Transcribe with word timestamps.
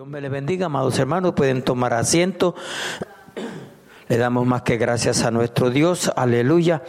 Dios 0.00 0.08
me 0.08 0.22
le 0.22 0.30
bendiga, 0.30 0.64
amados 0.64 0.98
hermanos, 0.98 1.34
pueden 1.34 1.60
tomar 1.60 1.92
asiento. 1.92 2.54
Le 4.08 4.16
damos 4.16 4.46
más 4.46 4.62
que 4.62 4.78
gracias 4.78 5.24
a 5.24 5.30
nuestro 5.30 5.68
Dios, 5.68 6.10
aleluya, 6.16 6.82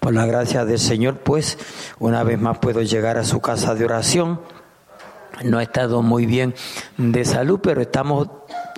por 0.00 0.12
la 0.12 0.26
gracia 0.26 0.66
del 0.66 0.78
Señor, 0.78 1.20
pues 1.20 1.56
una 1.98 2.24
vez 2.24 2.38
más 2.38 2.58
puedo 2.58 2.82
llegar 2.82 3.16
a 3.16 3.24
su 3.24 3.40
casa 3.40 3.74
de 3.74 3.86
oración. 3.86 4.42
No 5.44 5.60
he 5.60 5.62
estado 5.62 6.02
muy 6.02 6.26
bien 6.26 6.54
de 6.98 7.24
salud, 7.24 7.58
pero 7.62 7.80
estamos, 7.80 8.28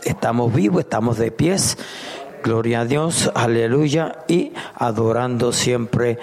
estamos 0.05 0.55
vivos, 0.55 0.83
estamos 0.83 1.19
de 1.19 1.33
pies. 1.33 1.77
Gloria 2.45 2.83
a 2.83 2.85
Dios, 2.85 3.33
aleluya, 3.35 4.19
y 4.29 4.53
adorando 4.77 5.53
siempre 5.53 6.21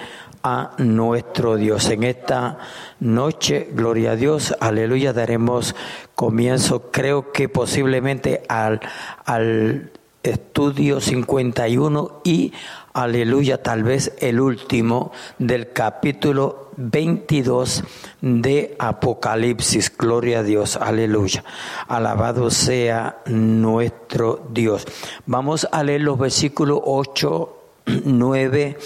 nuestro 0.78 1.56
Dios. 1.56 1.88
En 1.90 2.04
esta 2.04 2.58
noche, 3.00 3.68
gloria 3.72 4.12
a 4.12 4.16
Dios, 4.16 4.54
aleluya, 4.60 5.12
daremos 5.12 5.74
comienzo, 6.14 6.90
creo 6.90 7.32
que 7.32 7.48
posiblemente 7.48 8.42
al, 8.48 8.80
al 9.24 9.92
estudio 10.22 11.00
51 11.00 12.20
y 12.24 12.52
aleluya, 12.92 13.62
tal 13.62 13.82
vez 13.84 14.12
el 14.20 14.40
último 14.40 15.12
del 15.38 15.72
capítulo 15.72 16.70
22 16.76 17.84
de 18.20 18.76
Apocalipsis. 18.78 19.96
Gloria 19.96 20.40
a 20.40 20.42
Dios, 20.42 20.76
aleluya. 20.76 21.44
Alabado 21.86 22.50
sea 22.50 23.18
nuestro 23.26 24.46
Dios. 24.50 24.86
Vamos 25.26 25.68
a 25.70 25.82
leer 25.82 26.02
los 26.02 26.18
versículos 26.18 26.80
8, 26.84 27.56
9 28.04 28.78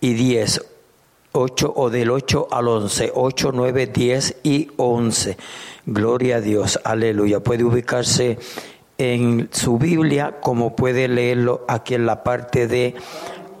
y 0.00 0.14
10. 0.14 0.75
8 1.36 1.72
o 1.76 1.90
del 1.90 2.10
8 2.10 2.48
al 2.50 2.68
11, 2.68 3.12
8, 3.14 3.50
9, 3.52 3.86
10 3.86 4.36
y 4.42 4.68
11. 4.76 5.36
Gloria 5.84 6.36
a 6.36 6.40
Dios, 6.40 6.80
aleluya. 6.82 7.40
Puede 7.40 7.64
ubicarse 7.64 8.38
en 8.98 9.48
su 9.52 9.78
Biblia 9.78 10.38
como 10.40 10.74
puede 10.74 11.08
leerlo 11.08 11.64
aquí 11.68 11.94
en 11.94 12.06
la 12.06 12.24
parte 12.24 12.66
de 12.66 12.94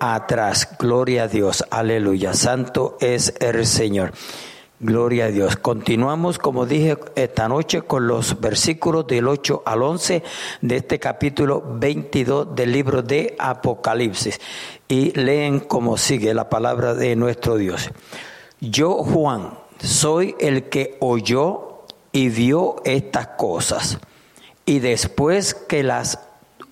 atrás. 0.00 0.76
Gloria 0.78 1.24
a 1.24 1.28
Dios, 1.28 1.64
aleluya. 1.70 2.32
Santo 2.34 2.96
es 3.00 3.34
el 3.40 3.66
Señor. 3.66 4.12
Gloria 4.78 5.26
a 5.26 5.28
Dios. 5.28 5.56
Continuamos, 5.56 6.38
como 6.38 6.66
dije 6.66 6.98
esta 7.14 7.48
noche, 7.48 7.80
con 7.80 8.06
los 8.06 8.38
versículos 8.40 9.06
del 9.06 9.26
8 9.26 9.62
al 9.64 9.82
11 9.82 10.22
de 10.60 10.76
este 10.76 10.98
capítulo 10.98 11.64
22 11.78 12.54
del 12.54 12.72
libro 12.72 13.00
de 13.00 13.34
Apocalipsis. 13.38 14.38
Y 14.88 15.12
leen 15.12 15.60
como 15.60 15.96
sigue 15.96 16.32
la 16.34 16.48
palabra 16.48 16.94
de 16.94 17.16
nuestro 17.16 17.56
Dios. 17.56 17.90
Yo, 18.60 19.02
Juan, 19.02 19.58
soy 19.78 20.34
el 20.38 20.68
que 20.68 20.96
oyó 21.00 21.82
y 22.12 22.28
vio 22.28 22.76
estas 22.84 23.28
cosas. 23.38 23.98
Y 24.64 24.78
después 24.78 25.54
que 25.54 25.82
las 25.82 26.18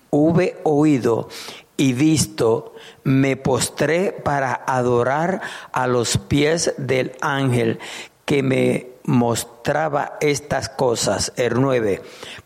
hube 0.09 0.57
oído 0.63 1.29
y 1.77 1.93
visto, 1.93 2.73
me 3.03 3.35
postré 3.37 4.11
para 4.11 4.53
adorar 4.65 5.41
a 5.71 5.87
los 5.87 6.17
pies 6.17 6.73
del 6.77 7.13
ángel 7.21 7.79
que 8.23 8.43
me 8.43 8.87
mostraba 9.03 10.17
estas 10.21 10.69
cosas. 10.69 11.33
El 11.35 11.61
9. 11.61 12.01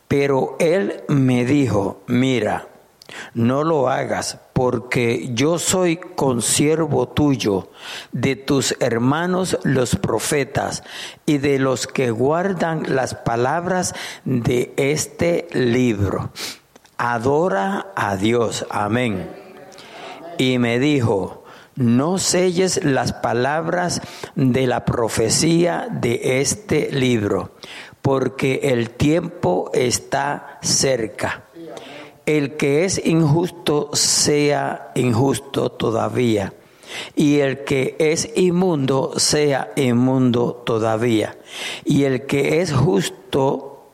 Pero 0.07 0.55
él 0.59 1.03
me 1.07 1.45
dijo, 1.45 2.01
mira, 2.07 2.68
no 3.33 3.63
lo 3.63 3.89
hagas, 3.89 4.39
porque 4.53 5.29
yo 5.33 5.59
soy 5.59 5.97
consiervo 5.97 7.07
tuyo, 7.07 7.69
de 8.11 8.35
tus 8.35 8.75
hermanos 8.79 9.57
los 9.63 9.95
profetas, 9.95 10.83
y 11.25 11.37
de 11.37 11.59
los 11.59 11.87
que 11.87 12.11
guardan 12.11 12.95
las 12.95 13.15
palabras 13.15 13.93
de 14.25 14.73
este 14.77 15.47
libro. 15.53 16.31
Adora 16.97 17.87
a 17.95 18.15
Dios. 18.17 18.65
Amén. 18.69 19.29
Y 20.37 20.57
me 20.57 20.79
dijo, 20.79 21.45
no 21.75 22.17
selles 22.17 22.83
las 22.83 23.13
palabras 23.13 24.01
de 24.35 24.67
la 24.67 24.83
profecía 24.83 25.87
de 25.89 26.41
este 26.41 26.91
libro, 26.91 27.51
porque 28.01 28.59
el 28.63 28.89
tiempo 28.89 29.71
está 29.73 30.59
cerca 30.61 31.43
el 32.37 32.57
que 32.57 32.85
es 32.85 33.03
injusto 33.03 33.89
sea 33.93 34.91
injusto 34.93 35.71
todavía, 35.71 36.53
y 37.15 37.39
el 37.39 37.63
que 37.63 37.95
es 37.97 38.29
inmundo 38.35 39.13
sea 39.17 39.71
inmundo 39.75 40.61
todavía, 40.63 41.35
y 41.85 42.03
el 42.03 42.27
que 42.27 42.61
es 42.61 42.71
justo 42.71 43.87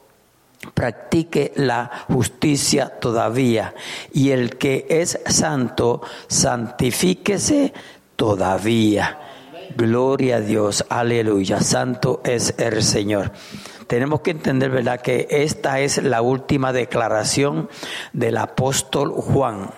practique 0.73 1.53
la 1.55 1.89
justicia 2.09 2.89
todavía, 2.89 3.73
y 4.11 4.31
el 4.31 4.57
que 4.57 4.85
es 4.89 5.17
santo 5.27 6.01
santifíquese 6.27 7.71
todavía. 8.17 9.17
Gloria 9.77 10.37
a 10.37 10.41
Dios, 10.41 10.83
aleluya, 10.89 11.61
santo 11.61 12.19
es 12.25 12.53
el 12.57 12.83
Señor 12.83 13.31
tenemos 13.87 14.21
que 14.21 14.31
entender, 14.31 14.71
¿verdad?, 14.71 15.01
que 15.01 15.27
esta 15.29 15.79
es 15.79 16.01
la 16.03 16.21
última 16.21 16.73
declaración 16.73 17.69
del 18.13 18.37
apóstol 18.37 19.11
Juan, 19.11 19.71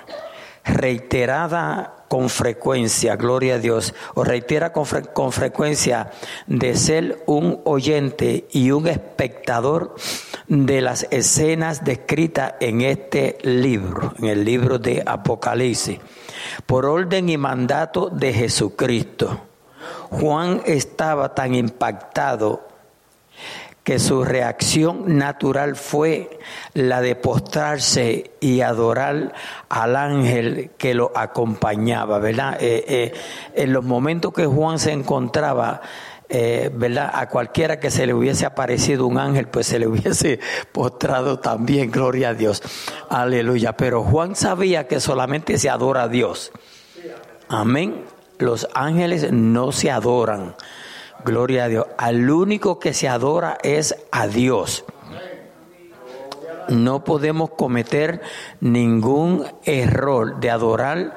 reiterada 0.63 1.93
con 2.07 2.29
frecuencia, 2.29 3.15
gloria 3.15 3.55
a 3.55 3.59
Dios, 3.59 3.93
o 4.13 4.23
reitera 4.23 4.71
con, 4.71 4.85
con, 5.13 5.31
frecuencia 5.31 6.11
de 6.45 6.75
ser 6.75 7.23
un 7.25 7.59
oyente 7.65 8.47
y 8.51 8.71
un 8.71 8.87
espectador 8.87 9.95
de 10.47 10.81
las 10.81 11.07
escenas 11.11 11.83
descritas 11.83 12.53
en 12.59 12.81
este 12.81 13.37
libro, 13.43 14.13
en 14.19 14.25
el 14.25 14.45
libro 14.45 14.79
de 14.79 15.03
Apocalipsis, 15.05 15.99
por 16.65 16.85
orden 16.85 17.29
y 17.29 17.37
mandato 17.37 18.09
de 18.09 18.33
Jesucristo. 18.33 19.41
Juan 20.09 20.61
estaba 20.65 21.35
tan 21.35 21.55
impactado 21.55 22.67
que 23.87 23.99
su 23.99 24.25
reacción 24.25 25.17
natural 25.17 25.77
fue 25.77 26.41
la 26.73 26.99
de 26.99 27.15
postrarse 27.15 28.31
y 28.41 28.59
adorar 28.59 29.33
al 29.69 29.95
ángel 29.95 30.71
que 30.77 30.93
lo 30.93 31.13
acompañaba, 31.15 32.19
¿verdad? 32.19 32.57
Eh, 32.59 32.83
eh, 32.85 33.13
en 33.53 33.71
los 33.71 33.85
momentos 33.85 34.33
que 34.33 34.45
Juan 34.45 34.77
se 34.77 34.91
encontraba, 34.91 35.79
eh, 36.27 36.69
¿verdad? 36.73 37.11
A 37.13 37.29
cualquiera 37.29 37.79
que 37.79 37.89
se 37.89 38.05
le 38.05 38.13
hubiese 38.13 38.45
aparecido 38.45 39.07
un 39.07 39.17
ángel, 39.17 39.47
pues 39.47 39.67
se 39.67 39.79
le 39.79 39.87
hubiese 39.87 40.41
postrado 40.73 41.39
también, 41.39 41.89
gloria 41.89 42.31
a 42.31 42.33
Dios. 42.33 42.61
Aleluya. 43.07 43.77
Pero 43.77 44.03
Juan 44.03 44.35
sabía 44.35 44.85
que 44.89 44.99
solamente 44.99 45.57
se 45.57 45.69
adora 45.69 46.03
a 46.03 46.07
Dios. 46.09 46.51
Amén. 47.47 48.03
Los 48.37 48.67
ángeles 48.73 49.31
no 49.31 49.71
se 49.71 49.91
adoran. 49.91 50.55
Gloria 51.27 51.65
a 51.65 51.67
Dios. 51.67 51.87
Al 51.97 52.29
único 52.29 52.79
que 52.79 52.93
se 52.93 53.09
adora 53.09 53.57
es 53.61 53.97
a 54.11 54.27
Dios. 54.27 54.85
No 56.69 57.03
podemos 57.03 57.49
cometer 57.49 58.21
ningún 58.61 59.45
error 59.65 60.39
de 60.39 60.49
adorar, 60.49 61.15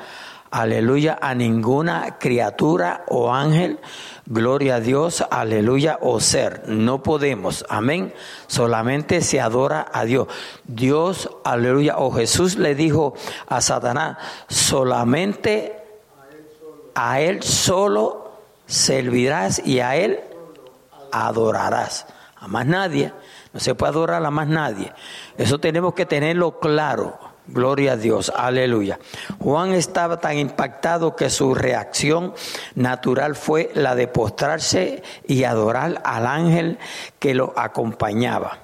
aleluya, 0.50 1.16
a 1.22 1.36
ninguna 1.36 2.18
criatura 2.18 3.04
o 3.06 3.32
ángel. 3.32 3.78
Gloria 4.26 4.76
a 4.76 4.80
Dios, 4.80 5.24
aleluya, 5.30 5.96
o 6.02 6.18
ser. 6.18 6.64
No 6.66 7.04
podemos, 7.04 7.64
amén. 7.68 8.12
Solamente 8.48 9.20
se 9.20 9.40
adora 9.40 9.86
a 9.92 10.04
Dios. 10.04 10.26
Dios, 10.64 11.30
aleluya, 11.44 11.98
o 11.98 12.10
Jesús 12.10 12.56
le 12.56 12.74
dijo 12.74 13.14
a 13.46 13.60
Satanás, 13.60 14.16
solamente 14.48 15.76
a 16.96 17.20
Él 17.20 17.44
solo 17.44 18.19
servirás 18.70 19.60
y 19.64 19.80
a 19.80 19.96
Él 19.96 20.20
adorarás. 21.12 22.06
A 22.36 22.48
más 22.48 22.64
nadie. 22.64 23.12
No 23.52 23.60
se 23.60 23.74
puede 23.74 23.90
adorar 23.90 24.24
a 24.24 24.30
más 24.30 24.46
nadie. 24.46 24.92
Eso 25.36 25.58
tenemos 25.58 25.92
que 25.92 26.06
tenerlo 26.06 26.58
claro. 26.58 27.18
Gloria 27.46 27.92
a 27.92 27.96
Dios, 27.96 28.32
aleluya. 28.34 29.00
Juan 29.40 29.72
estaba 29.72 30.20
tan 30.20 30.38
impactado 30.38 31.16
que 31.16 31.30
su 31.30 31.54
reacción 31.54 32.32
natural 32.76 33.34
fue 33.34 33.70
la 33.74 33.96
de 33.96 34.06
postrarse 34.06 35.02
y 35.26 35.42
adorar 35.42 36.00
al 36.04 36.26
ángel 36.26 36.78
que 37.18 37.34
lo 37.34 37.52
acompañaba. 37.56 38.58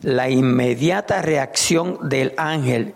La 0.00 0.30
inmediata 0.30 1.22
reacción 1.22 2.08
del 2.08 2.34
ángel, 2.36 2.94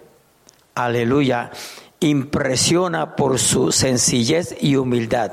aleluya, 0.76 1.50
impresiona 2.00 3.16
por 3.16 3.38
su 3.38 3.72
sencillez 3.72 4.56
y 4.60 4.76
humildad. 4.76 5.32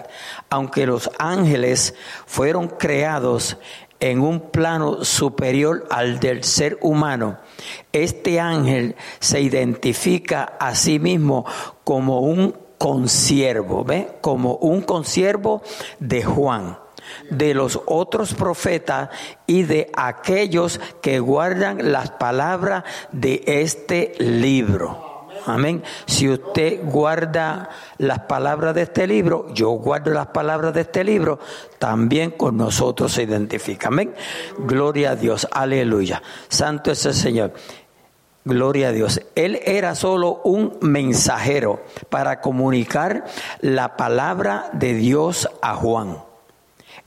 Aunque 0.49 0.85
los 0.85 1.09
ángeles 1.19 1.93
fueron 2.25 2.67
creados 2.67 3.57
en 3.99 4.19
un 4.19 4.51
plano 4.51 5.03
superior 5.05 5.87
al 5.89 6.19
del 6.19 6.43
ser 6.43 6.77
humano, 6.81 7.37
este 7.91 8.39
ángel 8.39 8.95
se 9.19 9.41
identifica 9.41 10.55
a 10.59 10.75
sí 10.75 10.99
mismo 10.99 11.45
como 11.83 12.19
un 12.19 12.55
consiervo, 12.77 13.83
¿ve? 13.83 14.17
Como 14.21 14.55
un 14.55 14.81
consiervo 14.81 15.61
de 15.99 16.23
Juan. 16.23 16.79
de 17.29 17.53
los 17.53 17.79
otros 17.85 18.33
profetas 18.33 19.09
y 19.45 19.61
de 19.61 19.91
aquellos 19.95 20.81
que 21.03 21.19
guardan 21.19 21.91
las 21.91 22.09
palabras 22.09 22.83
de 23.11 23.43
este 23.45 24.15
libro. 24.17 25.14
Amén. 25.45 25.83
Si 26.05 26.29
usted 26.29 26.79
guarda 26.83 27.69
las 27.97 28.19
palabras 28.19 28.75
de 28.75 28.83
este 28.83 29.07
libro, 29.07 29.47
yo 29.53 29.69
guardo 29.71 30.11
las 30.11 30.27
palabras 30.27 30.73
de 30.73 30.81
este 30.81 31.03
libro, 31.03 31.39
también 31.79 32.31
con 32.31 32.57
nosotros 32.57 33.13
se 33.13 33.23
identifica. 33.23 33.89
Amén. 33.89 34.13
Gloria 34.59 35.11
a 35.11 35.15
Dios. 35.15 35.47
Aleluya. 35.51 36.21
Santo 36.47 36.91
es 36.91 37.05
el 37.05 37.13
Señor. 37.13 37.53
Gloria 38.43 38.89
a 38.89 38.91
Dios. 38.91 39.21
Él 39.33 39.59
era 39.65 39.95
solo 39.95 40.41
un 40.43 40.77
mensajero 40.81 41.83
para 42.09 42.41
comunicar 42.41 43.25
la 43.61 43.97
palabra 43.97 44.69
de 44.73 44.93
Dios 44.93 45.49
a 45.61 45.73
Juan. 45.73 46.17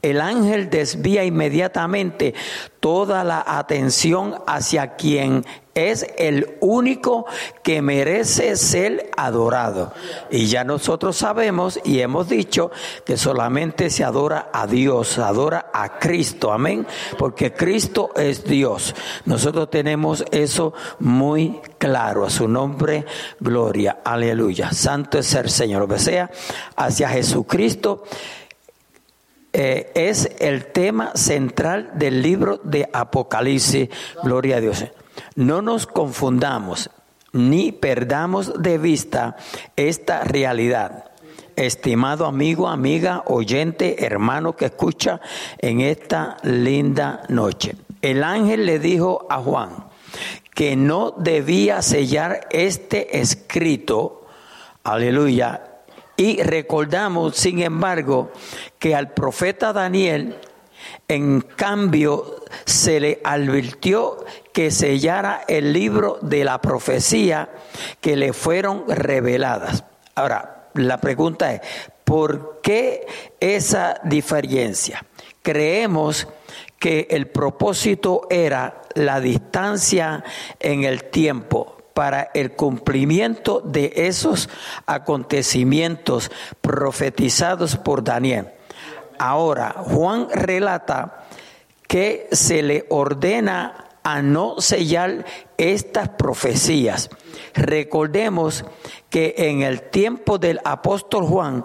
El 0.01 0.21
ángel 0.21 0.71
desvía 0.71 1.25
inmediatamente 1.25 2.35
toda 2.79 3.25
la 3.25 3.45
atención 3.47 4.37
hacia 4.47 4.95
quien 4.95 5.45
es 5.75 6.07
el 6.19 6.57
único 6.61 7.27
que 7.63 7.83
merece 7.83 8.57
ser 8.57 9.11
adorado. 9.17 9.93
Y 10.31 10.47
ya 10.47 10.65
nosotros 10.65 11.17
sabemos 11.17 11.81
y 11.85 12.01
hemos 12.01 12.29
dicho 12.29 12.71
que 13.05 13.17
solamente 13.17 13.91
se 13.91 14.05
adora 14.05 14.51
a 14.53 14.67
Dios, 14.67 15.09
se 15.09 15.23
adora 15.23 15.71
a 15.73 15.99
Cristo, 15.99 16.53
amén, 16.53 16.87
porque 17.17 17.53
Cristo 17.53 18.11
es 18.17 18.45
Dios. 18.45 18.95
Nosotros 19.25 19.71
tenemos 19.71 20.25
eso 20.31 20.75
muy 20.99 21.61
claro, 21.79 22.25
a 22.25 22.31
su 22.31 22.49
nombre, 22.49 23.05
gloria, 23.41 23.99
aleluya. 24.05 24.73
Santo 24.73 25.19
es 25.19 25.35
el 25.35 25.51
Señor, 25.51 25.91
o 25.93 25.99
sea, 25.99 26.31
hacia 26.77 27.09
Jesucristo 27.09 28.05
eh, 29.53 29.91
es 29.95 30.31
el 30.41 30.67
tema 30.67 31.13
central 31.15 31.93
del 31.95 32.23
libro 32.23 32.61
de 32.63 32.89
Apocalipsis. 32.93 33.89
Gloria 34.23 34.57
a 34.57 34.61
Dios. 34.61 34.85
No 35.35 35.63
nos 35.63 35.87
confundamos 35.87 36.91
ni 37.33 37.73
perdamos 37.73 38.63
de 38.63 38.79
vista 38.79 39.37
esta 39.77 40.25
realidad. 40.25 41.05
Estimado 41.57 42.27
amigo, 42.27 42.69
amiga, 42.69 43.25
oyente, 43.27 44.05
hermano 44.05 44.55
que 44.55 44.67
escucha 44.67 45.21
en 45.59 45.81
esta 45.81 46.37
linda 46.43 47.23
noche. 47.29 47.75
El 48.01 48.23
ángel 48.23 48.65
le 48.65 48.79
dijo 48.79 49.27
a 49.29 49.39
Juan 49.39 49.71
que 50.55 50.77
no 50.77 51.11
debía 51.13 51.83
sellar 51.83 52.47
este 52.51 53.21
escrito, 53.21 54.27
aleluya, 54.85 55.68
y 56.19 56.43
recordamos, 56.43 57.37
sin 57.37 57.63
embargo, 57.63 58.33
que 58.81 58.97
al 58.97 59.13
profeta 59.13 59.73
Daniel, 59.73 60.37
en 61.07 61.41
cambio, 61.41 62.43
se 62.65 62.99
le 62.99 63.21
advirtió 63.23 64.25
que 64.53 64.73
sellara 64.73 65.45
el 65.47 65.73
libro 65.73 66.19
de 66.21 66.45
la 66.45 66.61
profecía 66.61 67.49
que 68.01 68.17
le 68.17 68.33
fueron 68.33 68.85
reveladas. 68.89 69.85
Ahora, 70.17 70.69
la 70.75 71.01
pregunta 71.01 71.55
es, 71.55 71.61
¿por 72.03 72.61
qué 72.65 73.07
esa 73.39 74.01
diferencia? 74.03 75.05
Creemos 75.43 76.27
que 76.81 77.07
el 77.11 77.29
propósito 77.29 78.27
era 78.29 78.83
la 78.95 79.21
distancia 79.21 80.25
en 80.59 80.83
el 80.83 81.05
tiempo 81.05 81.78
para 81.99 82.31
el 82.33 82.53
cumplimiento 82.53 83.61
de 83.61 83.93
esos 83.93 84.49
acontecimientos 84.87 86.31
profetizados 86.61 87.75
por 87.75 88.05
Daniel. 88.05 88.51
Ahora, 89.19 89.75
Juan 89.79 90.29
relata 90.31 91.25
que 91.89 92.29
se 92.31 92.63
le 92.63 92.87
ordena 92.91 93.89
a 94.05 94.23
no 94.23 94.61
sellar 94.61 95.27
estas 95.57 96.11
profecías. 96.11 97.11
Recordemos 97.53 98.65
que 99.11 99.35
en 99.37 99.63
el 99.63 99.91
tiempo 99.91 100.39
del 100.39 100.61
apóstol 100.65 101.25
Juan, 101.25 101.65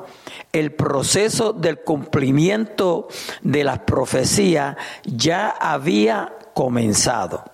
el 0.51 0.73
proceso 0.73 1.53
del 1.53 1.81
cumplimiento 1.81 3.07
de 3.43 3.63
las 3.63 3.77
profecías 3.81 4.77
ya 5.03 5.49
había 5.49 6.33
comenzado. 6.55 7.52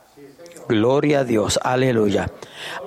Gloria 0.69 1.21
a 1.21 1.23
Dios, 1.23 1.59
aleluya. 1.63 2.31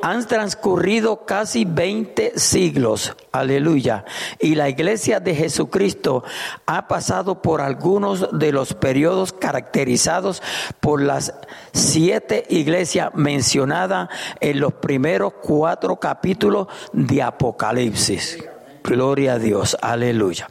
Han 0.02 0.24
transcurrido 0.28 1.26
casi 1.26 1.64
20 1.64 2.38
siglos, 2.38 3.16
aleluya, 3.32 4.04
y 4.38 4.54
la 4.54 4.68
iglesia 4.68 5.18
de 5.18 5.34
Jesucristo 5.34 6.22
ha 6.64 6.86
pasado 6.86 7.42
por 7.42 7.60
algunos 7.60 8.38
de 8.38 8.52
los 8.52 8.74
periodos 8.74 9.32
caracterizados 9.32 10.44
por 10.78 11.02
las 11.02 11.34
siete 11.72 12.44
iglesias 12.50 13.10
mencionadas 13.14 14.10
en 14.38 14.60
los 14.60 14.74
primeros 14.74 15.32
cuatro 15.42 15.96
capítulos 15.96 16.68
de 16.92 17.20
Apocalipsis. 17.20 18.44
Gloria 18.84 19.32
a 19.32 19.38
Dios, 19.40 19.76
aleluya. 19.82 20.46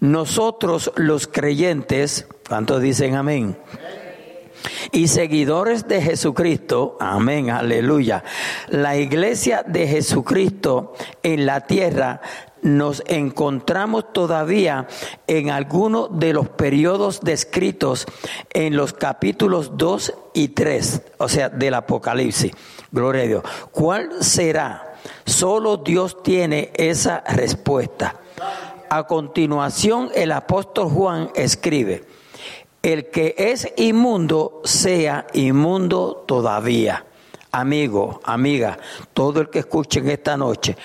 Nosotros 0.00 0.90
los 0.96 1.28
creyentes, 1.28 2.26
¿cuántos 2.48 2.82
dicen 2.82 3.14
amén? 3.14 3.56
Y 4.92 5.08
seguidores 5.08 5.88
de 5.88 6.02
Jesucristo, 6.02 6.96
amén, 7.00 7.50
aleluya, 7.50 8.24
la 8.68 8.96
iglesia 8.96 9.62
de 9.62 9.86
Jesucristo 9.86 10.94
en 11.22 11.46
la 11.46 11.66
tierra 11.66 12.20
nos 12.64 13.02
encontramos 13.06 14.12
todavía 14.14 14.88
en 15.26 15.50
algunos 15.50 16.18
de 16.18 16.32
los 16.32 16.48
periodos 16.48 17.20
descritos 17.20 18.06
en 18.54 18.74
los 18.74 18.94
capítulos 18.94 19.76
2 19.76 20.14
y 20.32 20.48
3, 20.48 21.02
o 21.18 21.28
sea, 21.28 21.50
del 21.50 21.74
Apocalipsis. 21.74 22.52
Gloria 22.90 23.22
a 23.22 23.26
Dios. 23.26 23.42
¿Cuál 23.70 24.24
será? 24.24 24.94
Solo 25.26 25.76
Dios 25.76 26.22
tiene 26.22 26.72
esa 26.74 27.22
respuesta. 27.26 28.16
A 28.88 29.06
continuación, 29.06 30.10
el 30.14 30.32
apóstol 30.32 30.88
Juan 30.88 31.30
escribe, 31.34 32.04
el 32.84 33.06
que 33.06 33.34
es 33.38 33.66
inmundo 33.78 34.60
sea 34.64 35.26
inmundo 35.32 36.22
todavía. 36.28 37.06
Amigo, 37.50 38.20
amiga, 38.24 38.78
todo 39.14 39.40
el 39.40 39.48
que 39.48 39.60
escuche 39.60 40.00
en 40.00 40.10
esta 40.10 40.36
noche, 40.36 40.76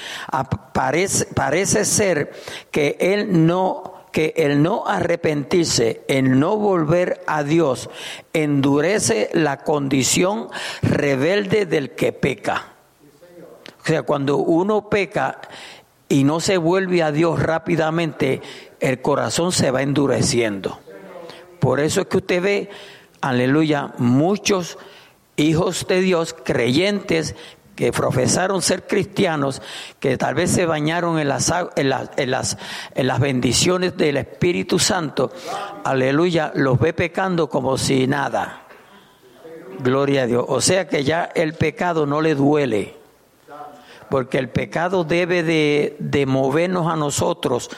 parece, 0.73 1.25
parece 1.25 1.83
ser 1.83 2.31
que 2.71 2.95
él 2.99 3.45
no 3.45 3.99
que 4.11 4.33
el 4.37 4.63
no 4.63 4.87
arrepentirse, 4.87 6.01
el 6.07 6.39
no 6.39 6.57
volver 6.57 7.21
a 7.27 7.43
Dios, 7.43 7.91
endurece 8.33 9.29
la 9.33 9.57
condición 9.57 10.47
rebelde 10.81 11.67
del 11.67 11.91
que 11.91 12.11
peca. 12.11 12.69
O 13.83 13.85
sea, 13.85 14.01
cuando 14.01 14.37
uno 14.37 14.89
peca 14.89 15.41
y 16.07 16.23
no 16.23 16.39
se 16.39 16.57
vuelve 16.57 17.03
a 17.03 17.11
Dios 17.11 17.39
rápidamente, 17.39 18.41
el 18.79 18.99
corazón 18.99 19.51
se 19.51 19.69
va 19.69 19.83
endureciendo. 19.83 20.79
Por 21.59 21.79
eso 21.79 22.01
es 22.01 22.07
que 22.07 22.17
usted 22.17 22.41
ve, 22.41 22.69
aleluya, 23.21 23.93
muchos 23.97 24.77
hijos 25.35 25.85
de 25.87 26.01
Dios, 26.01 26.35
creyentes, 26.43 27.35
que 27.79 27.93
profesaron 27.93 28.61
ser 28.61 28.85
cristianos, 28.87 29.61
que 30.01 30.17
tal 30.17 30.35
vez 30.35 30.51
se 30.51 30.65
bañaron 30.65 31.17
en 31.17 31.29
las, 31.29 31.49
en 31.77 31.87
las, 31.87 32.09
en 32.17 32.29
las, 32.29 32.57
en 32.93 33.07
las 33.07 33.19
bendiciones 33.21 33.95
del 33.95 34.17
Espíritu 34.17 34.79
Santo, 34.79 35.31
aleluya, 35.85 36.51
los 36.55 36.77
ve 36.77 36.91
pecando 36.91 37.49
como 37.49 37.77
si 37.77 38.05
nada. 38.05 38.63
Gloria 39.79 40.23
a 40.23 40.25
Dios. 40.25 40.43
O 40.49 40.59
sea 40.59 40.89
que 40.89 41.05
ya 41.05 41.29
el 41.35 41.53
pecado 41.53 42.05
no 42.05 42.19
le 42.19 42.35
duele, 42.35 42.95
porque 44.09 44.39
el 44.39 44.49
pecado 44.49 45.05
debe 45.05 45.41
de, 45.41 45.95
de 45.99 46.25
movernos 46.25 46.91
a 46.91 46.97
nosotros 46.97 47.69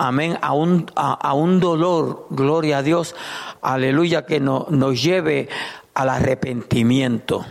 amén, 0.00 0.38
a 0.40 0.54
un, 0.54 0.90
a, 0.96 1.34
un 1.34 1.60
dolor, 1.60 2.26
gloria 2.30 2.78
a 2.78 2.82
Dios, 2.82 3.14
aleluya, 3.60 4.24
que 4.24 4.40
no, 4.40 4.66
nos 4.70 5.02
lleve 5.02 5.50
al 5.92 6.08
arrepentimiento. 6.08 7.44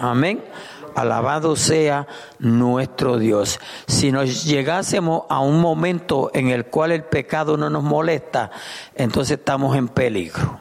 Amén. 0.00 0.42
Alabado 0.94 1.56
sea 1.56 2.08
nuestro 2.38 3.18
Dios. 3.18 3.60
Si 3.86 4.10
nos 4.10 4.44
llegásemos 4.44 5.24
a 5.28 5.40
un 5.40 5.60
momento 5.60 6.30
en 6.32 6.48
el 6.48 6.64
cual 6.64 6.92
el 6.92 7.04
pecado 7.04 7.58
no 7.58 7.68
nos 7.68 7.82
molesta, 7.82 8.50
entonces 8.94 9.38
estamos 9.38 9.76
en 9.76 9.88
peligro. 9.88 10.58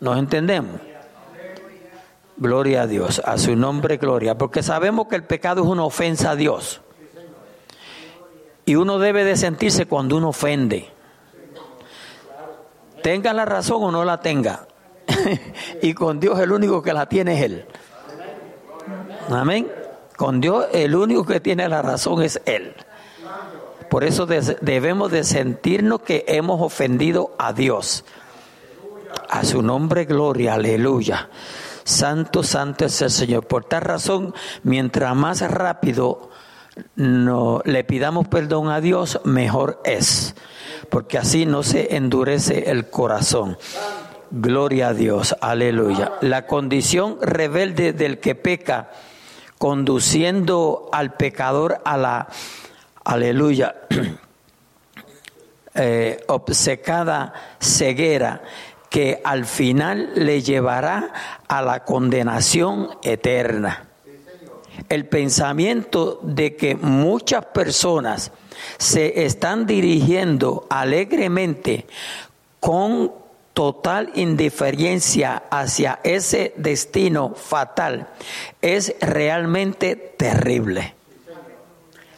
¿Nos 0.00 0.18
entendemos? 0.18 0.80
Gloria 2.36 2.82
a 2.82 2.86
Dios, 2.88 3.22
a 3.24 3.38
su 3.38 3.54
nombre 3.54 3.96
gloria, 3.96 4.36
porque 4.36 4.62
sabemos 4.62 5.06
que 5.06 5.16
el 5.16 5.24
pecado 5.24 5.62
es 5.62 5.68
una 5.68 5.84
ofensa 5.84 6.32
a 6.32 6.36
Dios. 6.36 6.82
Y 8.68 8.76
uno 8.76 8.98
debe 8.98 9.24
de 9.24 9.34
sentirse 9.34 9.86
cuando 9.86 10.18
uno 10.18 10.28
ofende. 10.28 10.90
Tenga 13.02 13.32
la 13.32 13.46
razón 13.46 13.82
o 13.82 13.90
no 13.90 14.04
la 14.04 14.20
tenga. 14.20 14.68
y 15.82 15.94
con 15.94 16.20
Dios 16.20 16.38
el 16.38 16.52
único 16.52 16.82
que 16.82 16.92
la 16.92 17.08
tiene 17.08 17.38
es 17.38 17.44
Él. 17.44 17.64
Amén. 19.30 19.72
Con 20.18 20.42
Dios 20.42 20.66
el 20.74 20.94
único 20.94 21.24
que 21.24 21.40
tiene 21.40 21.66
la 21.66 21.80
razón 21.80 22.22
es 22.22 22.42
Él. 22.44 22.74
Por 23.88 24.04
eso 24.04 24.26
debemos 24.26 25.10
de 25.12 25.24
sentirnos 25.24 26.02
que 26.02 26.26
hemos 26.28 26.60
ofendido 26.60 27.34
a 27.38 27.54
Dios. 27.54 28.04
A 29.30 29.44
su 29.44 29.62
nombre, 29.62 30.04
gloria, 30.04 30.52
aleluya. 30.52 31.30
Santo, 31.84 32.42
santo 32.42 32.84
es 32.84 33.00
el 33.00 33.10
Señor. 33.10 33.46
Por 33.46 33.64
tal 33.64 33.80
razón, 33.80 34.34
mientras 34.62 35.16
más 35.16 35.40
rápido 35.40 36.28
no, 36.96 37.60
le 37.64 37.84
pidamos 37.84 38.28
perdón 38.28 38.70
a 38.70 38.80
Dios, 38.80 39.20
mejor 39.24 39.80
es. 39.84 40.34
Porque 40.90 41.18
así 41.18 41.46
no 41.46 41.62
se 41.62 41.96
endurece 41.96 42.70
el 42.70 42.90
corazón. 42.90 43.58
Gloria 44.30 44.88
a 44.88 44.94
Dios, 44.94 45.36
aleluya. 45.40 46.12
La 46.20 46.46
condición 46.46 47.18
rebelde 47.20 47.92
del 47.92 48.18
que 48.18 48.34
peca, 48.34 48.90
conduciendo 49.58 50.88
al 50.92 51.14
pecador 51.14 51.80
a 51.84 51.96
la, 51.96 52.28
aleluya, 53.04 53.76
eh, 55.74 56.24
obcecada 56.28 57.32
ceguera, 57.60 58.42
que 58.90 59.20
al 59.24 59.44
final 59.44 60.12
le 60.14 60.42
llevará 60.42 61.12
a 61.48 61.62
la 61.62 61.84
condenación 61.84 62.90
eterna. 63.02 63.87
El 64.88 65.06
pensamiento 65.06 66.20
de 66.22 66.56
que 66.56 66.74
muchas 66.74 67.44
personas 67.46 68.32
se 68.78 69.24
están 69.24 69.66
dirigiendo 69.66 70.66
alegremente 70.70 71.86
con 72.60 73.12
total 73.58 74.12
indiferencia 74.14 75.42
hacia 75.50 75.98
ese 76.04 76.54
destino 76.56 77.34
fatal 77.34 78.08
es 78.62 78.94
realmente 79.00 79.96
terrible. 79.96 80.94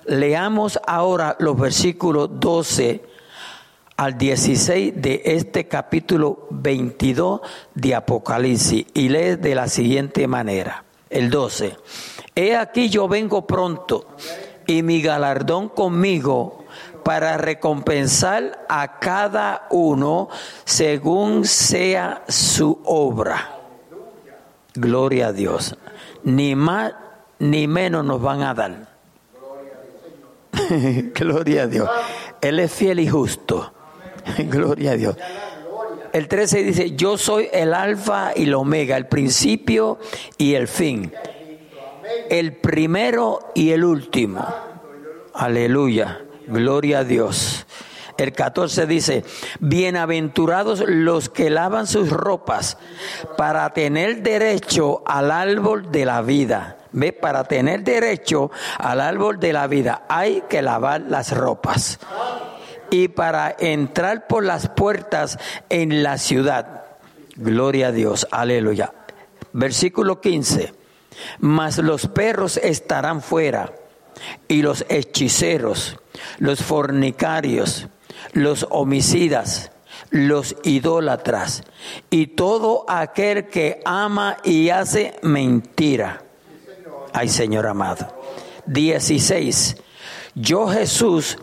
Leamos 0.05 0.79
ahora 0.87 1.37
los 1.39 1.59
versículos 1.59 2.29
12 2.33 3.01
al 3.97 4.19
16 4.19 4.95
de 4.97 5.23
este 5.25 5.69
capítulo 5.69 6.47
22 6.51 7.41
de 7.75 7.95
Apocalipsis 7.95 8.87
y 8.93 9.09
lee 9.09 9.37
de 9.37 9.55
la 9.55 9.69
siguiente 9.69 10.27
manera. 10.27 10.85
El 11.09 11.31
12. 11.31 11.77
He 12.35 12.57
aquí 12.57 12.89
yo 12.89 13.09
vengo 13.09 13.47
pronto 13.47 14.07
y 14.67 14.83
mi 14.83 15.03
galardón 15.03 15.69
conmigo 15.69 16.65
para 17.03 17.37
recompensar 17.37 18.67
a 18.69 18.99
cada 18.99 19.67
uno 19.71 20.29
según 20.65 21.45
sea 21.45 22.23
su 22.29 22.81
obra. 22.85 23.57
Gloria 24.75 25.29
a 25.29 25.33
Dios. 25.33 25.77
Ni 26.23 26.55
más 26.55 26.93
ni 27.39 27.67
menos 27.67 28.05
nos 28.05 28.21
van 28.21 28.43
a 28.43 28.55
dar. 28.55 28.89
Gloria 31.15 31.63
a 31.63 31.67
Dios. 31.67 31.89
Él 32.41 32.61
es 32.61 32.73
fiel 32.73 33.01
y 33.01 33.09
justo. 33.09 33.73
Gloria 34.39 34.93
a 34.93 34.97
Dios. 34.97 35.17
El 36.13 36.27
13 36.29 36.65
dice, 36.65 36.91
yo 36.97 37.17
soy 37.17 37.49
el 37.53 37.73
alfa 37.73 38.33
y 38.35 38.45
el 38.45 38.55
omega, 38.55 38.97
el 38.97 39.07
principio 39.07 39.99
y 40.39 40.55
el 40.55 40.67
fin, 40.67 41.13
el 42.29 42.57
primero 42.57 43.39
y 43.55 43.71
el 43.71 43.85
último. 43.85 44.47
Aleluya. 45.35 46.21
Gloria 46.47 47.01
a 47.01 47.05
Dios. 47.05 47.67
El 48.17 48.33
14 48.33 48.87
dice, 48.87 49.25
bienaventurados 49.61 50.85
los 50.87 51.31
que 51.31 51.49
lavan 51.49 51.87
sus 51.87 52.11
ropas 52.11 52.77
para 53.39 53.71
tener 53.71 54.23
derecho 54.23 55.03
al 55.07 55.31
árbol 55.31 55.91
de 55.91 56.05
la 56.05 56.21
vida. 56.21 56.77
¿Ve? 56.93 57.13
Para 57.13 57.45
tener 57.45 57.83
derecho 57.83 58.51
al 58.79 59.01
árbol 59.01 59.41
de 59.41 59.53
la 59.53 59.67
vida 59.69 60.05
hay 60.09 60.43
que 60.51 60.61
lavar 60.61 61.03
las 61.03 61.35
ropas. 61.35 61.99
Y 62.91 63.09
para 63.09 63.57
entrar 63.59 64.27
por 64.27 64.45
las 64.45 64.69
puertas 64.69 65.39
en 65.71 66.03
la 66.03 66.19
ciudad. 66.19 66.83
Gloria 67.37 67.89
a 67.89 67.93
Dios, 67.93 68.27
aleluya. 68.31 68.93
Versículo 69.53 70.21
15. 70.21 70.80
Mas 71.39 71.79
los 71.79 72.07
perros 72.07 72.57
estarán 72.57 73.23
fuera 73.23 73.73
y 74.49 74.63
los 74.63 74.85
hechiceros, 74.89 75.97
los 76.39 76.63
fornicarios, 76.63 77.89
los 78.33 78.67
homicidas, 78.71 79.73
los 80.11 80.57
idólatras 80.65 81.63
y 82.11 82.29
todo 82.29 82.85
aquel 82.89 83.49
que 83.49 83.81
ama 83.85 84.37
y 84.45 84.71
hace 84.71 85.17
mentira. 85.23 86.23
Ay 87.13 87.29
Señor 87.29 87.67
amado. 87.67 88.21
16. 88.67 89.77
Yo 90.35 90.69
Jesús 90.69 91.39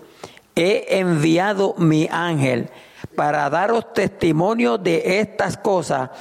he 0.55 0.99
enviado 0.99 1.75
mi 1.77 2.07
ángel 2.11 2.69
para 3.17 3.49
daros 3.49 3.93
testimonio 3.93 4.77
de 4.77 5.19
estas 5.19 5.57
cosas 5.57 6.11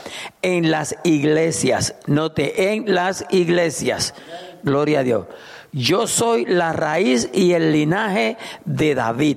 en 0.41 0.71
las 0.71 0.97
iglesias. 1.05 1.95
Note, 2.07 2.73
en 2.73 2.95
las 2.95 3.27
iglesias. 3.29 4.15
Gloria 4.63 5.01
a 5.01 5.03
Dios. 5.03 5.27
Yo 5.73 6.07
soy 6.07 6.47
la 6.47 6.73
raíz 6.73 7.29
y 7.35 7.53
el 7.53 7.71
linaje 7.71 8.39
de 8.65 8.95
David, 8.95 9.37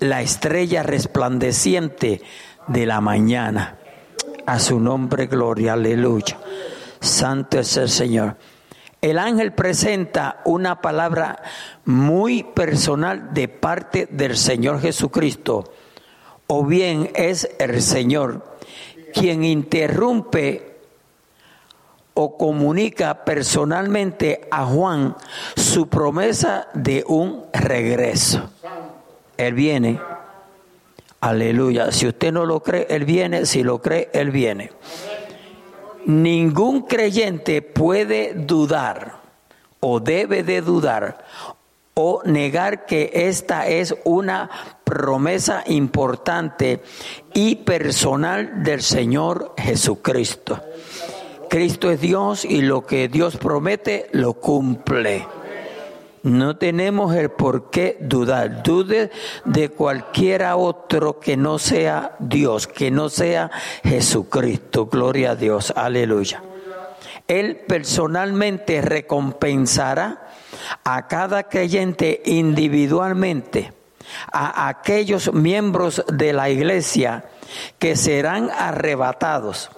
la 0.00 0.22
estrella 0.22 0.82
resplandeciente 0.82 2.20
de 2.66 2.84
la 2.84 3.00
mañana. 3.00 3.78
A 4.44 4.58
su 4.58 4.80
nombre, 4.80 5.28
gloria, 5.28 5.74
aleluya. 5.74 6.36
Santo 6.98 7.60
es 7.60 7.76
el 7.76 7.88
Señor. 7.88 8.36
El 9.00 9.20
ángel 9.20 9.52
presenta 9.52 10.40
una 10.44 10.80
palabra 10.80 11.40
muy 11.84 12.42
personal 12.42 13.32
de 13.32 13.46
parte 13.46 14.08
del 14.10 14.36
Señor 14.36 14.80
Jesucristo, 14.80 15.72
o 16.52 16.64
bien 16.64 17.12
es 17.14 17.48
el 17.60 17.80
Señor 17.80 18.42
quien 19.14 19.44
interrumpe 19.44 20.78
o 22.14 22.36
comunica 22.36 23.24
personalmente 23.24 24.48
a 24.50 24.66
Juan 24.66 25.16
su 25.54 25.88
promesa 25.88 26.66
de 26.74 27.04
un 27.06 27.44
regreso. 27.52 28.50
Él 29.36 29.54
viene. 29.54 30.00
Aleluya. 31.20 31.92
Si 31.92 32.08
usted 32.08 32.32
no 32.32 32.44
lo 32.44 32.64
cree, 32.64 32.84
Él 32.90 33.04
viene. 33.04 33.46
Si 33.46 33.62
lo 33.62 33.80
cree, 33.80 34.10
Él 34.12 34.32
viene. 34.32 34.72
Ningún 36.06 36.82
creyente 36.82 37.62
puede 37.62 38.34
dudar 38.34 39.20
o 39.78 40.00
debe 40.00 40.42
de 40.42 40.62
dudar 40.62 41.24
o 41.94 42.22
negar 42.24 42.86
que 42.86 43.10
esta 43.14 43.68
es 43.68 43.94
una 44.04 44.50
promesa 44.90 45.62
importante 45.68 46.82
y 47.32 47.54
personal 47.54 48.64
del 48.64 48.82
Señor 48.82 49.54
Jesucristo. 49.56 50.60
Cristo 51.48 51.92
es 51.92 52.00
Dios 52.00 52.44
y 52.44 52.60
lo 52.62 52.84
que 52.84 53.06
Dios 53.06 53.36
promete 53.36 54.08
lo 54.12 54.34
cumple. 54.34 55.28
No 56.24 56.56
tenemos 56.56 57.14
el 57.14 57.30
por 57.30 57.70
qué 57.70 57.98
dudar. 58.00 58.64
Dude 58.64 59.12
de 59.44 59.68
cualquiera 59.68 60.56
otro 60.56 61.20
que 61.20 61.36
no 61.36 61.60
sea 61.60 62.16
Dios, 62.18 62.66
que 62.66 62.90
no 62.90 63.08
sea 63.08 63.50
Jesucristo. 63.84 64.86
Gloria 64.86 65.30
a 65.30 65.36
Dios. 65.36 65.72
Aleluya. 65.76 66.42
Él 67.28 67.60
personalmente 67.66 68.82
recompensará 68.82 70.26
a 70.82 71.06
cada 71.06 71.44
creyente 71.44 72.22
individualmente, 72.24 73.72
a 74.32 74.68
aquellos 74.68 75.32
miembros 75.32 76.04
de 76.12 76.32
la 76.32 76.50
iglesia 76.50 77.24
que 77.78 77.96
serán 77.96 78.50
arrebatados 78.50 79.70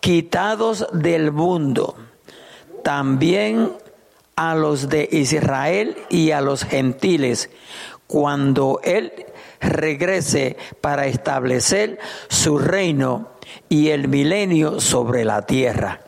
quitados 0.00 0.86
del 0.92 1.30
mundo, 1.30 1.94
también 2.82 3.72
a 4.34 4.54
los 4.54 4.88
de 4.88 5.08
Israel 5.12 5.96
y 6.08 6.30
a 6.30 6.40
los 6.40 6.64
gentiles, 6.64 7.50
cuando 8.06 8.80
Él 8.82 9.12
regrese 9.60 10.56
para 10.80 11.06
establecer 11.06 11.98
su 12.28 12.58
reino 12.58 13.28
y 13.68 13.90
el 13.90 14.08
milenio 14.08 14.80
sobre 14.80 15.24
la 15.24 15.42
tierra. 15.42 16.00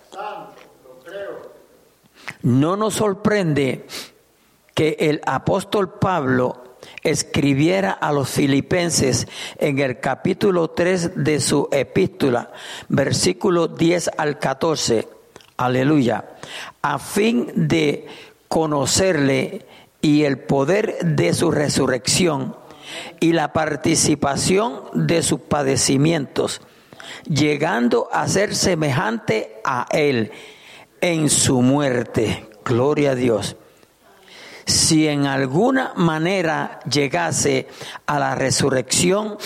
No 2.43 2.77
nos 2.77 2.95
sorprende 2.95 3.87
que 4.75 4.97
el 4.99 5.21
apóstol 5.27 5.99
Pablo 5.99 6.72
escribiera 7.03 7.91
a 7.91 8.13
los 8.13 8.29
filipenses 8.29 9.27
en 9.59 9.79
el 9.79 10.01
capítulo 10.01 10.71
3 10.71 11.25
de 11.25 11.41
su 11.41 11.69
epístola, 11.73 12.53
versículo 12.89 13.69
10 13.69 14.11
al 14.17 14.39
14, 14.39 15.09
aleluya, 15.57 16.25
a 16.81 16.99
fin 16.99 17.51
de 17.55 18.07
conocerle 18.49 19.67
y 20.01 20.25
el 20.25 20.39
poder 20.39 20.99
de 21.03 21.35
su 21.35 21.51
resurrección 21.51 22.57
y 23.21 23.33
la 23.33 23.53
participación 23.53 24.83
de 24.93 25.23
sus 25.23 25.41
padecimientos, 25.41 26.61
llegando 27.29 28.09
a 28.13 28.29
ser 28.29 28.55
semejante 28.55 29.61
a 29.65 29.87
él 29.93 30.33
en 31.01 31.31
su 31.31 31.63
muerte. 31.63 32.49
Gloria 32.65 33.13
a 33.13 33.15
Dios 33.15 33.57
si 34.73 35.07
en 35.07 35.27
alguna 35.27 35.93
manera 35.95 36.81
llegase 36.91 37.69
a 38.07 38.19
la 38.19 38.35
resurrección 38.35 39.39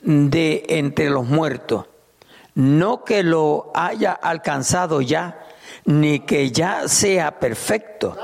de 0.00 0.64
entre 0.68 1.10
los 1.10 1.26
muertos, 1.26 1.86
no 2.54 3.04
que 3.04 3.22
lo 3.22 3.70
haya 3.74 4.12
alcanzado 4.12 5.02
ya, 5.02 5.46
ni 5.84 6.20
que 6.20 6.50
ya 6.50 6.88
sea 6.88 7.38
perfecto, 7.38 8.16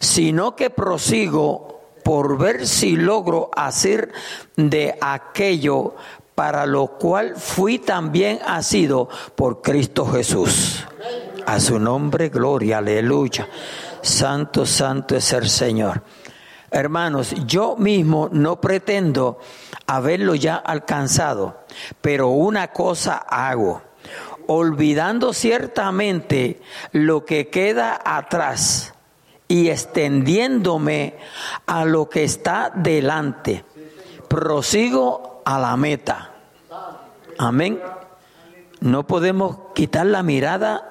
sino 0.00 0.56
que 0.56 0.70
prosigo 0.70 1.82
por 2.04 2.38
ver 2.38 2.66
si 2.66 2.96
logro 2.96 3.50
hacer 3.54 4.12
de 4.56 4.96
aquello 5.00 5.94
para 6.34 6.66
lo 6.66 6.86
cual 6.98 7.34
fui 7.36 7.78
también 7.78 8.38
asido 8.46 9.08
por 9.36 9.60
Cristo 9.60 10.06
Jesús. 10.06 10.86
A 11.46 11.60
su 11.60 11.78
nombre, 11.78 12.28
gloria, 12.28 12.78
aleluya. 12.78 13.48
Santo, 14.02 14.66
santo 14.66 15.16
es 15.16 15.32
el 15.32 15.48
Señor. 15.48 16.02
Hermanos, 16.70 17.34
yo 17.46 17.76
mismo 17.76 18.28
no 18.32 18.60
pretendo 18.60 19.38
haberlo 19.86 20.34
ya 20.34 20.56
alcanzado, 20.56 21.60
pero 22.00 22.28
una 22.28 22.68
cosa 22.68 23.16
hago, 23.16 23.82
olvidando 24.46 25.32
ciertamente 25.32 26.62
lo 26.92 27.24
que 27.26 27.48
queda 27.48 28.00
atrás 28.04 28.94
y 29.48 29.68
extendiéndome 29.68 31.18
a 31.66 31.84
lo 31.84 32.08
que 32.08 32.24
está 32.24 32.72
delante, 32.74 33.64
prosigo 34.28 35.42
a 35.44 35.58
la 35.58 35.76
meta. 35.76 36.32
Amén. 37.38 37.80
No 38.80 39.06
podemos 39.06 39.58
quitar 39.74 40.06
la 40.06 40.22
mirada 40.22 40.88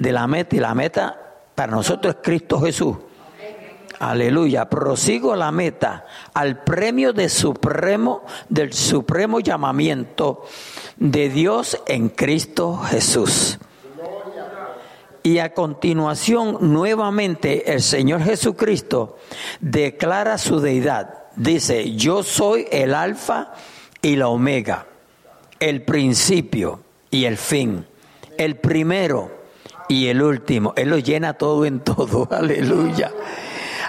de 0.00 0.12
la 0.12 0.26
meta 0.26 0.56
y 0.56 0.58
la 0.58 0.74
meta 0.74 1.25
para 1.56 1.72
nosotros 1.72 2.14
es 2.14 2.20
Cristo 2.22 2.60
Jesús. 2.60 2.96
Aleluya. 3.98 4.68
Prosigo 4.68 5.34
la 5.34 5.50
meta, 5.50 6.04
al 6.34 6.62
premio 6.62 7.14
de 7.14 7.30
supremo, 7.30 8.24
del 8.50 8.74
supremo 8.74 9.40
llamamiento 9.40 10.44
de 10.96 11.30
Dios 11.30 11.82
en 11.86 12.10
Cristo 12.10 12.76
Jesús. 12.76 13.58
Y 15.22 15.38
a 15.38 15.54
continuación, 15.54 16.58
nuevamente, 16.60 17.72
el 17.72 17.80
Señor 17.80 18.22
Jesucristo 18.22 19.16
declara 19.60 20.36
su 20.36 20.60
deidad. 20.60 21.24
Dice, 21.34 21.94
yo 21.94 22.22
soy 22.22 22.68
el 22.70 22.94
alfa 22.94 23.54
y 24.02 24.16
la 24.16 24.28
omega, 24.28 24.86
el 25.58 25.82
principio 25.82 26.80
y 27.10 27.24
el 27.24 27.38
fin, 27.38 27.86
el 28.36 28.56
primero 28.56 29.35
y 29.88 30.08
el 30.08 30.22
último. 30.22 30.72
Él 30.76 30.90
lo 30.90 30.98
llena 30.98 31.34
todo 31.34 31.64
en 31.64 31.80
todo. 31.80 32.28
Aleluya. 32.30 33.12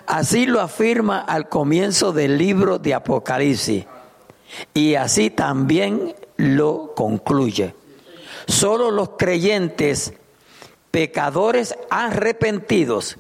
Así 0.06 0.46
lo 0.46 0.62
afirma 0.62 1.20
al 1.20 1.50
comienzo 1.50 2.14
del 2.14 2.38
libro 2.38 2.80
de 2.80 2.94
Apocalipsis. 2.94 3.86
Y 4.74 4.96
así 4.96 5.30
también 5.30 6.16
lo 6.38 6.94
concluye. 6.96 7.76
Solo 8.48 8.92
los 8.92 9.10
creyentes, 9.18 10.14
pecadores 10.92 11.76
arrepentidos, 11.90 13.18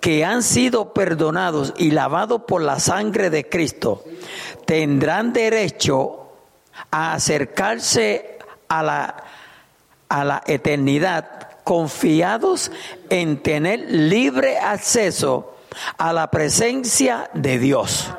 que 0.00 0.24
han 0.24 0.42
sido 0.42 0.92
perdonados 0.92 1.74
y 1.76 1.90
lavados 1.92 2.42
por 2.46 2.62
la 2.62 2.80
sangre 2.80 3.30
de 3.30 3.48
Cristo, 3.48 4.04
tendrán 4.64 5.32
derecho 5.32 6.32
a 6.90 7.14
acercarse 7.14 8.38
a 8.68 8.82
la, 8.82 9.24
a 10.08 10.24
la 10.24 10.42
eternidad 10.46 11.47
confiados 11.68 12.72
en 13.10 13.42
tener 13.42 13.80
libre 13.90 14.56
acceso 14.56 15.54
a 15.98 16.14
la 16.14 16.30
presencia 16.30 17.28
de 17.34 17.58
Dios. 17.58 18.10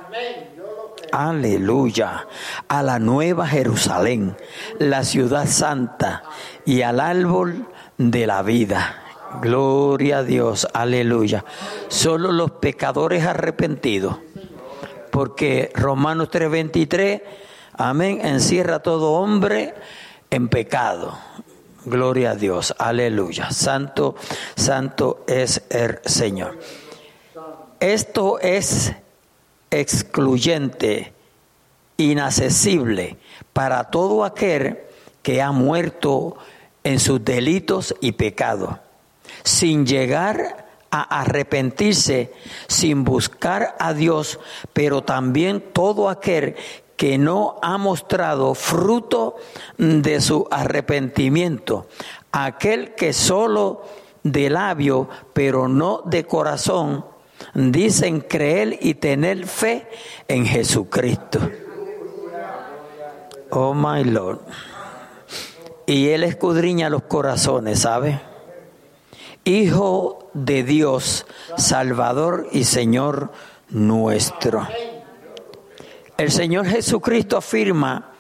Aleluya. 1.11 2.27
A 2.67 2.83
la 2.83 2.99
nueva 2.99 3.47
Jerusalén, 3.47 4.37
la 4.77 5.03
ciudad 5.03 5.47
santa 5.47 6.21
y 6.63 6.83
al 6.83 6.99
árbol 6.99 7.65
de 7.97 8.27
la 8.27 8.43
vida. 8.43 9.01
Gloria 9.41 10.19
a 10.19 10.23
Dios. 10.23 10.67
Aleluya. 10.71 11.43
Solo 11.87 12.31
los 12.31 12.51
pecadores 12.51 13.25
arrepentidos. 13.25 14.17
Porque 15.09 15.71
Romanos 15.73 16.29
3:23, 16.29 17.23
amén, 17.73 18.21
encierra 18.23 18.75
a 18.75 18.83
todo 18.83 19.13
hombre 19.13 19.73
en 20.29 20.49
pecado. 20.49 21.17
Gloria 21.89 22.31
a 22.31 22.35
Dios. 22.35 22.75
Aleluya. 22.77 23.49
Santo, 23.51 24.15
santo 24.55 25.23
es 25.27 25.63
el 25.69 25.99
Señor. 26.05 26.59
Esto 27.79 28.39
es 28.39 28.93
excluyente, 29.71 31.13
inaccesible 31.97 33.17
para 33.53 33.85
todo 33.85 34.23
aquel 34.23 34.77
que 35.23 35.41
ha 35.41 35.51
muerto 35.51 36.37
en 36.83 36.99
sus 36.99 37.25
delitos 37.25 37.95
y 38.01 38.11
pecados, 38.11 38.75
sin 39.43 39.87
llegar 39.87 40.67
a 40.91 41.21
arrepentirse, 41.21 42.31
sin 42.67 43.03
buscar 43.03 43.75
a 43.79 43.93
Dios, 43.93 44.39
pero 44.73 45.01
también 45.03 45.59
todo 45.73 46.07
aquel 46.09 46.55
que 46.99 47.17
no 47.17 47.55
ha 47.61 47.77
mostrado 47.77 48.53
fruto 48.53 49.37
de 49.77 50.19
su 50.19 50.45
arrepentimiento, 50.51 51.87
aquel 52.33 52.93
que 52.93 53.13
solo 53.13 53.85
de 54.23 54.49
labio, 54.49 55.07
pero 55.31 55.69
no 55.69 56.01
de 56.03 56.25
corazón, 56.25 57.05
dicen 57.53 58.19
creer 58.19 58.79
y 58.81 58.95
tener 58.95 59.47
fe 59.47 59.87
en 60.27 60.45
Jesucristo. 60.45 61.39
Oh 63.51 63.73
my 63.73 64.03
Lord. 64.03 64.41
Y 65.85 66.09
Él 66.09 66.25
escudriña 66.25 66.89
los 66.89 67.03
corazones, 67.03 67.79
¿sabe? 67.79 68.19
Hijo 69.45 70.29
de 70.33 70.63
Dios, 70.63 71.25
Salvador 71.55 72.49
y 72.51 72.65
Señor 72.65 73.31
nuestro. 73.69 74.67
El 76.19 76.31
Señor 76.31 76.67
Jesucristo 76.67 77.37
afirma 77.37 78.11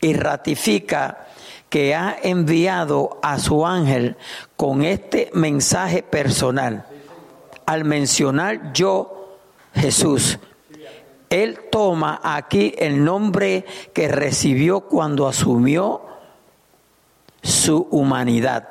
y 0.00 0.12
ratifica 0.14 1.26
que 1.68 1.96
ha 1.96 2.16
enviado 2.22 3.18
a 3.22 3.40
su 3.40 3.66
ángel 3.66 4.16
con 4.56 4.84
este 4.84 5.30
mensaje 5.34 6.04
personal 6.04 6.86
al 7.66 7.84
mencionar 7.84 8.72
yo 8.72 9.38
Jesús, 9.74 10.38
Él 11.28 11.58
toma 11.72 12.20
aquí 12.22 12.72
el 12.78 13.02
nombre 13.02 13.64
que 13.92 14.06
recibió 14.06 14.82
cuando 14.82 15.26
asumió 15.26 16.02
su 17.42 17.88
humanidad. 17.90 18.68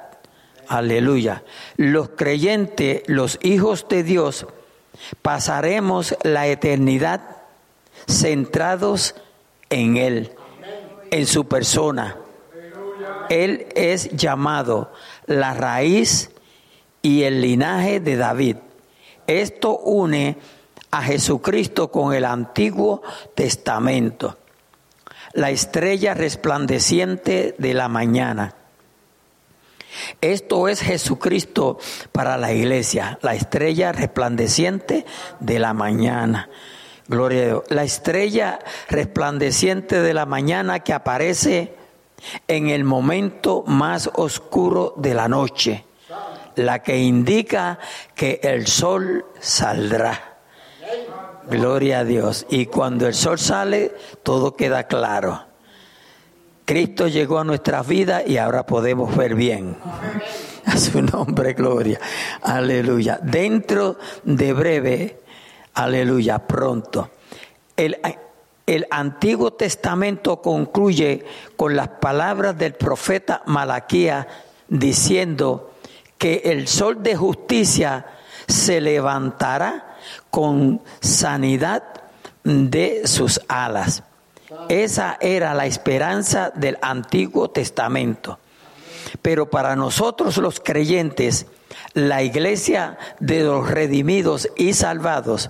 Aleluya. 0.70 1.44
Los 1.76 2.12
creyentes, 2.16 3.04
los 3.08 3.40
hijos 3.42 3.88
de 3.90 4.04
Dios, 4.04 4.48
pasaremos 5.22 6.16
la 6.24 6.48
eternidad 6.48 7.39
centrados 8.10 9.16
en 9.70 9.98
Él, 9.98 10.34
en 11.12 11.26
su 11.26 11.48
persona. 11.48 12.18
Él 13.30 13.68
es 13.76 14.10
llamado 14.10 14.92
la 15.28 15.54
raíz 15.54 16.32
y 17.02 17.24
el 17.24 17.42
linaje 17.42 18.00
de 18.00 18.18
David. 18.18 18.58
Esto 19.28 19.78
une 19.78 20.38
a 20.92 21.04
Jesucristo 21.04 21.92
con 21.92 22.14
el 22.14 22.26
Antiguo 22.26 23.04
Testamento, 23.36 24.38
la 25.34 25.52
estrella 25.52 26.16
resplandeciente 26.16 27.54
de 27.60 27.74
la 27.76 27.88
mañana. 27.88 28.56
Esto 30.22 30.68
es 30.68 30.82
Jesucristo 30.82 31.78
para 32.12 32.38
la 32.38 32.52
iglesia, 32.54 33.20
la 33.22 33.36
estrella 33.36 33.92
resplandeciente 33.92 35.06
de 35.40 35.60
la 35.60 35.74
mañana. 35.74 36.50
Gloria 37.10 37.42
a 37.42 37.46
Dios. 37.48 37.64
La 37.70 37.84
estrella 37.84 38.60
resplandeciente 38.88 40.02
de 40.02 40.14
la 40.14 40.26
mañana 40.26 40.80
que 40.80 40.94
aparece 40.94 41.74
en 42.48 42.70
el 42.70 42.86
momento 42.86 43.64
más 43.68 44.10
oscuro 44.14 44.94
de 44.96 45.14
la 45.14 45.28
noche 45.28 45.86
la 46.56 46.80
que 46.80 46.98
indica 46.98 47.80
que 48.16 48.40
el 48.44 48.68
sol 48.68 49.26
saldrá. 49.40 50.38
Gloria 51.50 52.00
a 52.00 52.04
Dios. 52.04 52.46
Y 52.50 52.68
cuando 52.68 53.08
el 53.08 53.14
sol 53.14 53.40
sale, 53.40 53.92
todo 54.24 54.56
queda 54.56 54.84
claro. 54.84 55.46
Cristo 56.66 57.08
llegó 57.08 57.40
a 57.40 57.44
nuestras 57.44 57.88
vidas 57.88 58.24
y 58.28 58.38
ahora 58.38 58.66
podemos 58.66 59.16
ver 59.16 59.34
bien. 59.34 59.78
A 60.66 60.78
su 60.78 61.02
nombre, 61.02 61.54
gloria. 61.54 62.00
Aleluya. 62.42 63.20
Dentro 63.24 63.98
de 64.24 64.54
breve, 64.54 65.20
aleluya, 65.84 66.40
pronto. 66.40 67.10
El, 67.76 67.98
Antiguo 68.92 69.54
Testamento 69.54 70.42
concluye 70.42 71.26
con 71.56 71.76
las 71.76 71.88
palabras 71.88 72.58
del 72.58 72.74
profeta 72.74 73.42
Malaquía 73.48 74.28
diciendo, 74.68 75.70
que 76.20 76.42
el 76.46 76.68
sol 76.68 77.02
de 77.02 77.16
justicia 77.16 78.06
se 78.48 78.82
levantará 78.82 79.98
con 80.30 80.82
sanidad 81.00 81.84
de 82.44 83.08
sus 83.08 83.42
alas. 83.48 84.04
Esa 84.68 85.18
era 85.22 85.54
la 85.54 85.66
esperanza 85.66 86.52
del 86.54 86.78
Antiguo 86.82 87.50
Testamento. 87.50 88.38
Pero 89.22 89.50
para 89.50 89.76
nosotros 89.76 90.38
los 90.38 90.60
creyentes, 90.60 91.48
la 91.94 92.22
iglesia 92.22 92.98
de 93.20 93.44
los 93.44 93.70
redimidos 93.70 94.50
y 94.58 94.74
salvados, 94.74 95.50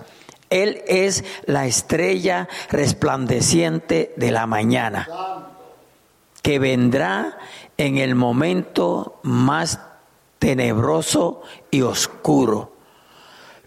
Él 0.50 0.82
es 0.86 1.24
la 1.46 1.66
estrella 1.66 2.48
resplandeciente 2.70 4.12
de 4.16 4.30
la 4.30 4.46
mañana, 4.46 5.08
que 6.42 6.58
vendrá 6.58 7.38
en 7.76 7.98
el 7.98 8.14
momento 8.14 9.20
más 9.22 9.80
tenebroso 10.38 11.42
y 11.70 11.82
oscuro. 11.82 12.72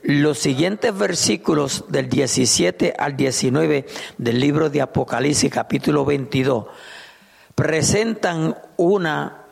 Los 0.02 0.40
siguientes 0.40 0.96
versículos 0.98 1.86
del 1.88 2.10
17 2.10 2.94
al 2.98 3.16
19 3.16 3.86
del 4.18 4.40
libro 4.40 4.70
de 4.70 4.82
Apocalipsis 4.82 5.50
capítulo 5.50 6.04
22 6.04 6.66
presentan 7.56 8.58
una 8.76 9.44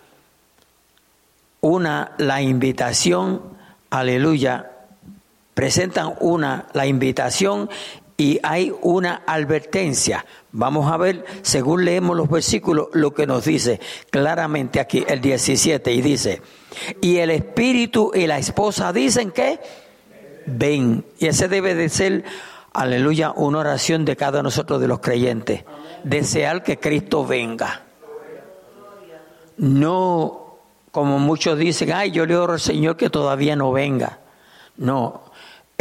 una 1.61 2.13
la 2.17 2.41
invitación, 2.41 3.41
aleluya, 3.91 4.70
presentan 5.61 6.15
una 6.21 6.65
la 6.73 6.87
invitación 6.87 7.69
y 8.17 8.39
hay 8.41 8.73
una 8.81 9.21
advertencia. 9.27 10.25
Vamos 10.53 10.91
a 10.91 10.97
ver, 10.97 11.23
según 11.43 11.85
leemos 11.85 12.17
los 12.17 12.27
versículos, 12.27 12.87
lo 12.93 13.13
que 13.13 13.27
nos 13.27 13.45
dice 13.45 13.79
claramente 14.09 14.79
aquí 14.79 15.05
el 15.07 15.21
17 15.21 15.91
y 15.91 16.01
dice, 16.01 16.41
y 16.99 17.17
el 17.17 17.29
espíritu 17.29 18.11
y 18.11 18.25
la 18.25 18.39
esposa 18.39 18.91
dicen 18.91 19.29
que 19.29 19.59
ven. 20.47 21.05
Y 21.19 21.27
ese 21.27 21.47
debe 21.47 21.75
de 21.75 21.89
ser, 21.89 22.23
aleluya, 22.73 23.29
una 23.29 23.59
oración 23.59 24.03
de 24.03 24.15
cada 24.15 24.41
nosotros 24.41 24.81
de 24.81 24.87
los 24.87 24.99
creyentes. 24.99 25.63
Desear 26.03 26.63
que 26.63 26.79
Cristo 26.79 27.23
venga. 27.23 27.83
No, 29.57 30.57
como 30.89 31.19
muchos 31.19 31.59
dicen, 31.59 31.93
ay, 31.93 32.09
yo 32.09 32.25
le 32.25 32.35
oro 32.35 32.53
al 32.53 32.59
Señor 32.59 32.97
que 32.97 33.11
todavía 33.11 33.55
no 33.55 33.71
venga. 33.71 34.21
No, 34.77 35.30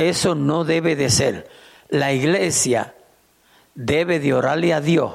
eso 0.08 0.34
no 0.34 0.64
debe 0.64 0.96
de 0.96 1.10
ser. 1.10 1.48
La 1.88 2.12
iglesia 2.12 2.94
debe 3.74 4.20
de 4.20 4.34
orarle 4.34 4.72
a 4.72 4.80
Dios 4.80 5.12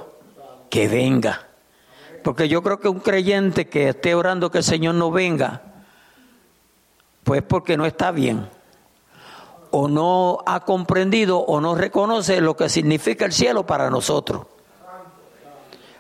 que 0.70 0.88
venga. 0.88 1.48
Porque 2.24 2.48
yo 2.48 2.64
creo 2.64 2.80
que 2.80 2.88
un 2.88 3.00
creyente 3.00 3.68
que 3.68 3.90
esté 3.90 4.16
orando 4.16 4.52
que 4.52 4.60
el 4.60 4.64
Señor 4.64 4.96
no 4.96 5.12
venga, 5.12 5.62
pues 7.24 7.44
porque 7.44 7.78
no 7.78 7.86
está 7.86 8.12
bien. 8.12 8.50
O 9.72 9.88
no 9.88 10.40
ha 10.46 10.62
comprendido 10.62 11.40
o 11.40 11.62
no 11.62 11.76
reconoce 11.76 12.42
lo 12.42 12.56
que 12.56 12.70
significa 12.70 13.26
el 13.26 13.32
cielo 13.32 13.66
para 13.66 13.90
nosotros. 13.90 14.48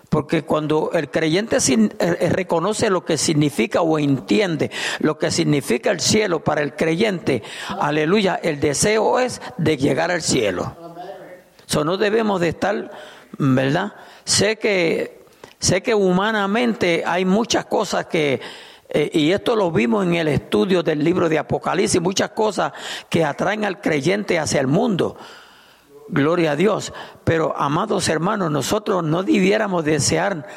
Porque 0.10 0.44
cuando 0.44 0.92
el 0.94 1.10
creyente 1.10 1.58
eh, 1.58 1.90
eh, 2.00 2.30
reconoce 2.30 2.90
lo 2.90 3.04
que 3.04 3.18
significa 3.18 3.82
o 3.82 3.98
entiende 3.98 4.72
lo 5.00 5.18
que 5.18 5.32
significa 5.32 5.92
el 5.92 6.00
cielo 6.00 6.44
para 6.44 6.62
el 6.62 6.76
creyente, 6.76 7.44
aleluya, 7.68 8.40
el 8.42 8.60
deseo 8.60 9.20
es 9.20 9.42
de 9.58 9.78
llegar 9.78 10.12
al 10.12 10.22
cielo. 10.22 10.76
Eso 11.68 11.84
no 11.84 11.98
debemos 11.98 12.40
de 12.42 12.50
estar, 12.50 12.92
¿verdad? 13.38 13.94
Sé 14.24 14.58
que, 14.58 15.26
sé 15.60 15.82
que 15.82 15.96
humanamente 15.96 17.04
hay 17.06 17.26
muchas 17.26 17.66
cosas 17.66 18.06
que, 18.06 18.40
eh, 18.90 19.10
y 19.14 19.32
esto 19.32 19.56
lo 19.56 19.72
vimos 19.72 20.06
en 20.06 20.16
el 20.16 20.28
estudio 20.28 20.84
del 20.84 21.04
libro 21.04 21.28
de 21.28 21.40
Apocalipsis, 21.40 22.00
muchas 22.02 22.32
cosas 22.32 22.72
que 23.10 23.24
atraen 23.24 23.66
al 23.66 23.82
creyente 23.82 24.38
hacia 24.38 24.62
el 24.62 24.68
mundo. 24.68 25.18
Gloria 26.08 26.52
a 26.52 26.56
Dios. 26.56 26.94
Pero, 27.24 27.56
amados 27.58 28.08
hermanos, 28.10 28.52
nosotros 28.52 29.04
no 29.04 29.24
debiéramos 29.24 29.84
desear 29.84 30.48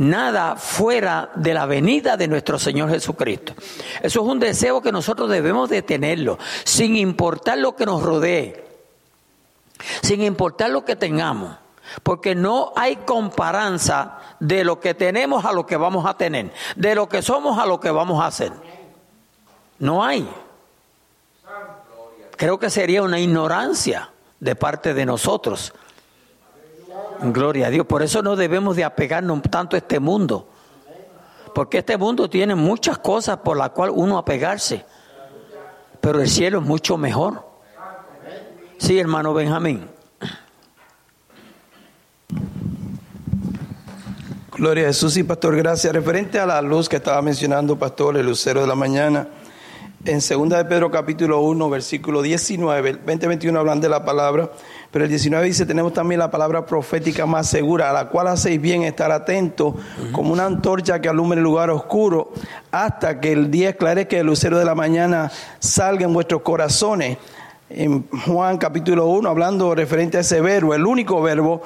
nada 0.00 0.56
fuera 0.56 1.30
de 1.34 1.52
la 1.52 1.66
venida 1.66 2.16
de 2.16 2.26
nuestro 2.26 2.58
Señor 2.58 2.88
Jesucristo. 2.90 3.54
Eso 4.02 4.20
es 4.20 4.26
un 4.26 4.40
deseo 4.40 4.80
que 4.80 4.92
nosotros 4.92 5.28
debemos 5.28 5.68
de 5.68 5.82
tenerlo, 5.82 6.38
sin 6.64 6.96
importar 6.96 7.58
lo 7.58 7.76
que 7.76 7.84
nos 7.84 8.02
rodee, 8.02 8.64
sin 10.02 10.22
importar 10.22 10.70
lo 10.70 10.86
que 10.86 10.96
tengamos, 10.96 11.54
porque 12.02 12.34
no 12.34 12.72
hay 12.76 12.96
comparanza 12.96 14.18
de 14.40 14.64
lo 14.64 14.80
que 14.80 14.94
tenemos 14.94 15.44
a 15.44 15.52
lo 15.52 15.66
que 15.66 15.76
vamos 15.76 16.06
a 16.06 16.16
tener, 16.16 16.50
de 16.76 16.94
lo 16.94 17.06
que 17.08 17.20
somos 17.20 17.58
a 17.58 17.66
lo 17.66 17.78
que 17.78 17.90
vamos 17.90 18.22
a 18.22 18.26
hacer. 18.26 18.52
No 19.78 20.02
hay. 20.02 20.26
Creo 22.36 22.58
que 22.58 22.70
sería 22.70 23.02
una 23.02 23.20
ignorancia 23.20 24.08
de 24.40 24.56
parte 24.56 24.94
de 24.94 25.06
nosotros. 25.06 25.72
Gloria 27.22 27.66
a 27.66 27.70
Dios. 27.70 27.86
Por 27.86 28.02
eso 28.02 28.22
no 28.22 28.34
debemos 28.34 28.76
de 28.76 28.84
apegarnos 28.84 29.42
tanto 29.42 29.76
a 29.76 29.78
este 29.78 30.00
mundo. 30.00 30.48
Porque 31.54 31.78
este 31.78 31.96
mundo 31.96 32.30
tiene 32.30 32.54
muchas 32.54 32.98
cosas 32.98 33.38
por 33.38 33.56
las 33.56 33.70
cuales 33.70 33.94
uno 33.96 34.16
apegarse. 34.16 34.84
Pero 36.00 36.20
el 36.20 36.28
cielo 36.28 36.58
es 36.58 36.64
mucho 36.64 36.96
mejor. 36.96 37.44
Sí, 38.78 38.98
hermano 38.98 39.34
Benjamín. 39.34 39.86
Gloria 44.56 44.84
a 44.84 44.86
Jesús 44.88 45.16
y 45.16 45.22
Pastor, 45.22 45.56
gracias. 45.56 45.92
Referente 45.92 46.38
a 46.38 46.46
la 46.46 46.60
luz 46.62 46.88
que 46.88 46.96
estaba 46.96 47.20
mencionando, 47.22 47.78
Pastor, 47.78 48.16
el 48.16 48.26
lucero 48.26 48.60
de 48.60 48.66
la 48.66 48.74
mañana 48.74 49.28
en 50.04 50.20
2 50.20 50.48
de 50.48 50.64
Pedro 50.64 50.90
capítulo 50.90 51.42
1, 51.42 51.68
versículo 51.68 52.22
19, 52.22 52.90
el 52.90 52.98
20, 52.98 53.26
21 53.26 53.58
hablan 53.58 53.82
de 53.82 53.88
la 53.90 54.02
palabra, 54.02 54.50
pero 54.90 55.04
el 55.04 55.10
19 55.10 55.44
dice, 55.44 55.66
tenemos 55.66 55.92
también 55.92 56.20
la 56.20 56.30
palabra 56.30 56.64
profética 56.64 57.26
más 57.26 57.48
segura, 57.48 57.90
a 57.90 57.92
la 57.92 58.08
cual 58.08 58.28
hacéis 58.28 58.58
bien 58.60 58.82
estar 58.82 59.12
atentos, 59.12 59.74
como 60.12 60.32
una 60.32 60.46
antorcha 60.46 61.02
que 61.02 61.08
alumbre 61.10 61.38
el 61.38 61.44
lugar 61.44 61.68
oscuro, 61.68 62.32
hasta 62.70 63.20
que 63.20 63.32
el 63.32 63.50
día 63.50 63.70
esclarezca 63.70 64.16
el 64.16 64.26
lucero 64.26 64.58
de 64.58 64.64
la 64.64 64.74
mañana 64.74 65.30
salga 65.58 66.04
en 66.04 66.14
vuestros 66.14 66.40
corazones. 66.40 67.18
En 67.68 68.08
Juan 68.26 68.56
capítulo 68.56 69.06
1, 69.06 69.28
hablando 69.28 69.74
referente 69.74 70.16
a 70.16 70.20
ese 70.20 70.40
verbo, 70.40 70.74
el 70.74 70.86
único 70.86 71.20
verbo 71.20 71.62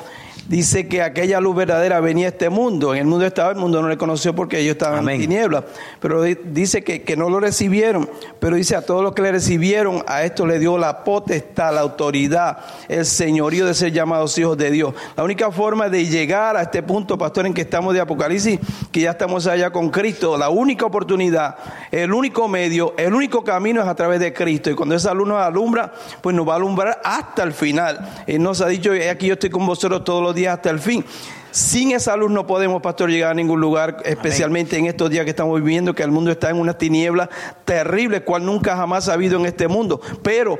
dice 0.48 0.88
que 0.88 1.02
aquella 1.02 1.40
luz 1.40 1.56
verdadera 1.56 2.00
venía 2.00 2.26
a 2.26 2.28
este 2.30 2.50
mundo. 2.50 2.94
En 2.94 3.00
el 3.00 3.06
mundo 3.06 3.24
estaba, 3.26 3.50
el 3.50 3.56
mundo 3.56 3.80
no 3.82 3.88
le 3.88 3.96
conoció 3.96 4.34
porque 4.34 4.60
ellos 4.60 4.72
estaban 4.72 5.08
en 5.08 5.20
tinieblas. 5.20 5.64
Pero 6.00 6.22
dice 6.22 6.82
que, 6.82 7.02
que, 7.02 7.16
no 7.16 7.30
lo 7.30 7.40
recibieron. 7.40 8.08
Pero 8.40 8.56
dice 8.56 8.76
a 8.76 8.82
todos 8.82 9.02
los 9.02 9.14
que 9.14 9.22
le 9.22 9.32
recibieron, 9.32 10.02
a 10.06 10.24
esto 10.24 10.46
le 10.46 10.58
dio 10.58 10.76
la 10.78 11.04
potestad, 11.04 11.74
la 11.74 11.80
autoridad, 11.80 12.58
el 12.88 13.06
señorío 13.06 13.66
de 13.66 13.74
ser 13.74 13.92
llamados 13.92 14.36
hijos 14.38 14.56
de 14.58 14.70
Dios. 14.70 14.94
La 15.16 15.24
única 15.24 15.50
forma 15.50 15.88
de 15.88 16.06
llegar 16.06 16.56
a 16.56 16.62
este 16.62 16.82
punto, 16.82 17.16
pastor, 17.16 17.46
en 17.46 17.54
que 17.54 17.62
estamos 17.62 17.94
de 17.94 18.00
Apocalipsis, 18.00 18.58
que 18.92 19.00
ya 19.00 19.12
estamos 19.12 19.46
allá 19.46 19.70
con 19.70 19.90
Cristo, 19.90 20.36
la 20.36 20.50
única 20.50 20.86
oportunidad, 20.86 21.56
el 21.90 22.12
único 22.12 22.48
medio, 22.48 22.94
el 22.98 23.14
único 23.14 23.42
camino 23.42 23.80
es 23.82 23.88
a 23.88 23.94
través 23.94 24.20
de 24.20 24.32
Cristo. 24.32 24.70
Y 24.70 24.74
cuando 24.74 24.94
esa 24.94 25.14
luz 25.14 25.28
nos 25.28 25.40
alumbra, 25.40 25.92
pues 26.20 26.34
nos 26.34 26.46
va 26.46 26.54
a 26.54 26.56
alumbrar 26.56 27.00
hasta 27.04 27.42
el 27.42 27.52
final. 27.52 28.24
Él 28.26 28.42
nos 28.42 28.60
ha 28.60 28.66
dicho, 28.66 28.92
aquí 29.10 29.28
yo 29.28 29.34
estoy 29.34 29.50
con 29.50 29.66
vosotros 29.66 30.04
todos 30.04 30.22
los 30.22 30.33
días 30.34 30.54
hasta 30.54 30.70
el 30.70 30.80
fin. 30.80 31.04
Sin 31.50 31.92
esa 31.92 32.16
luz 32.16 32.32
no 32.32 32.48
podemos, 32.48 32.82
pastor, 32.82 33.10
llegar 33.10 33.30
a 33.30 33.34
ningún 33.34 33.60
lugar, 33.60 33.98
especialmente 34.04 34.76
en 34.76 34.86
estos 34.86 35.08
días 35.08 35.24
que 35.24 35.30
estamos 35.30 35.60
viviendo, 35.62 35.94
que 35.94 36.02
el 36.02 36.10
mundo 36.10 36.32
está 36.32 36.50
en 36.50 36.56
una 36.56 36.76
tiniebla 36.76 37.30
terrible, 37.64 38.24
cual 38.24 38.44
nunca 38.44 38.76
jamás 38.76 39.08
ha 39.08 39.12
habido 39.12 39.38
en 39.38 39.46
este 39.46 39.68
mundo. 39.68 40.00
Pero 40.24 40.58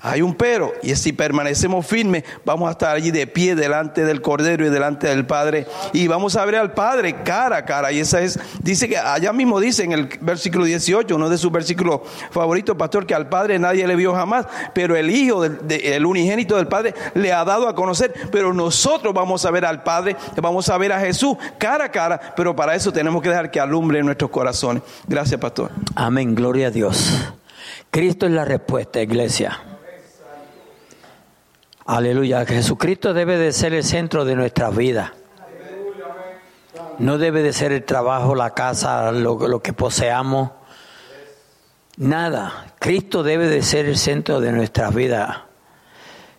hay 0.00 0.22
un 0.22 0.34
pero, 0.34 0.72
y 0.80 0.94
si 0.94 1.12
permanecemos 1.12 1.84
firmes, 1.84 2.22
vamos 2.44 2.68
a 2.68 2.72
estar 2.72 2.94
allí 2.94 3.10
de 3.10 3.26
pie 3.26 3.56
delante 3.56 4.04
del 4.04 4.22
Cordero 4.22 4.64
y 4.64 4.70
delante 4.70 5.08
del 5.08 5.26
Padre, 5.26 5.66
y 5.92 6.06
vamos 6.06 6.36
a 6.36 6.44
ver 6.44 6.54
al 6.56 6.72
Padre 6.72 7.24
cara 7.24 7.58
a 7.58 7.64
cara. 7.64 7.90
Y 7.90 7.98
esa 7.98 8.20
es, 8.20 8.38
dice 8.62 8.88
que 8.88 8.96
allá 8.96 9.32
mismo 9.32 9.58
dice 9.58 9.82
en 9.82 9.92
el 9.92 10.08
versículo 10.20 10.64
18, 10.66 11.16
uno 11.16 11.28
de 11.28 11.36
sus 11.36 11.50
versículos 11.50 12.00
favoritos, 12.30 12.76
pastor, 12.76 13.06
que 13.06 13.14
al 13.14 13.28
Padre 13.28 13.58
nadie 13.58 13.88
le 13.88 13.96
vio 13.96 14.14
jamás, 14.14 14.46
pero 14.72 14.94
el 14.94 15.10
Hijo, 15.10 15.44
el 15.44 16.06
unigénito 16.06 16.56
del 16.56 16.68
Padre, 16.68 16.94
le 17.14 17.32
ha 17.32 17.44
dado 17.44 17.68
a 17.68 17.74
conocer. 17.74 18.14
Pero 18.30 18.54
nosotros 18.54 19.12
vamos 19.12 19.44
a 19.44 19.50
ver 19.50 19.64
al 19.64 19.82
Padre, 19.82 20.16
vamos 20.40 20.68
a 20.68 20.78
ver 20.78 20.92
a 20.92 21.00
Jesús 21.00 21.36
cara 21.58 21.86
a 21.86 21.90
cara, 21.90 22.20
pero 22.36 22.54
para 22.54 22.76
eso 22.76 22.92
tenemos 22.92 23.20
que 23.20 23.30
dejar 23.30 23.50
que 23.50 23.58
alumbre 23.58 24.02
nuestros 24.04 24.30
corazones. 24.30 24.82
Gracias, 25.08 25.40
pastor. 25.40 25.72
Amén, 25.96 26.36
gloria 26.36 26.68
a 26.68 26.70
Dios. 26.70 27.32
Cristo 27.90 28.26
es 28.26 28.32
la 28.32 28.44
respuesta, 28.44 29.00
iglesia. 29.00 29.58
Aleluya. 31.88 32.44
Jesucristo 32.44 33.14
debe 33.14 33.38
de 33.38 33.50
ser 33.50 33.72
el 33.72 33.82
centro 33.82 34.26
de 34.26 34.36
nuestra 34.36 34.68
vida. 34.68 35.14
No 36.98 37.16
debe 37.16 37.42
de 37.42 37.54
ser 37.54 37.72
el 37.72 37.82
trabajo, 37.82 38.34
la 38.34 38.50
casa, 38.50 39.10
lo, 39.10 39.62
que 39.62 39.72
poseamos. 39.72 40.50
Nada. 41.96 42.74
Cristo 42.78 43.22
debe 43.22 43.46
de 43.46 43.62
ser 43.62 43.86
el 43.86 43.96
centro 43.96 44.38
de 44.38 44.52
nuestra 44.52 44.90
vida. 44.90 45.46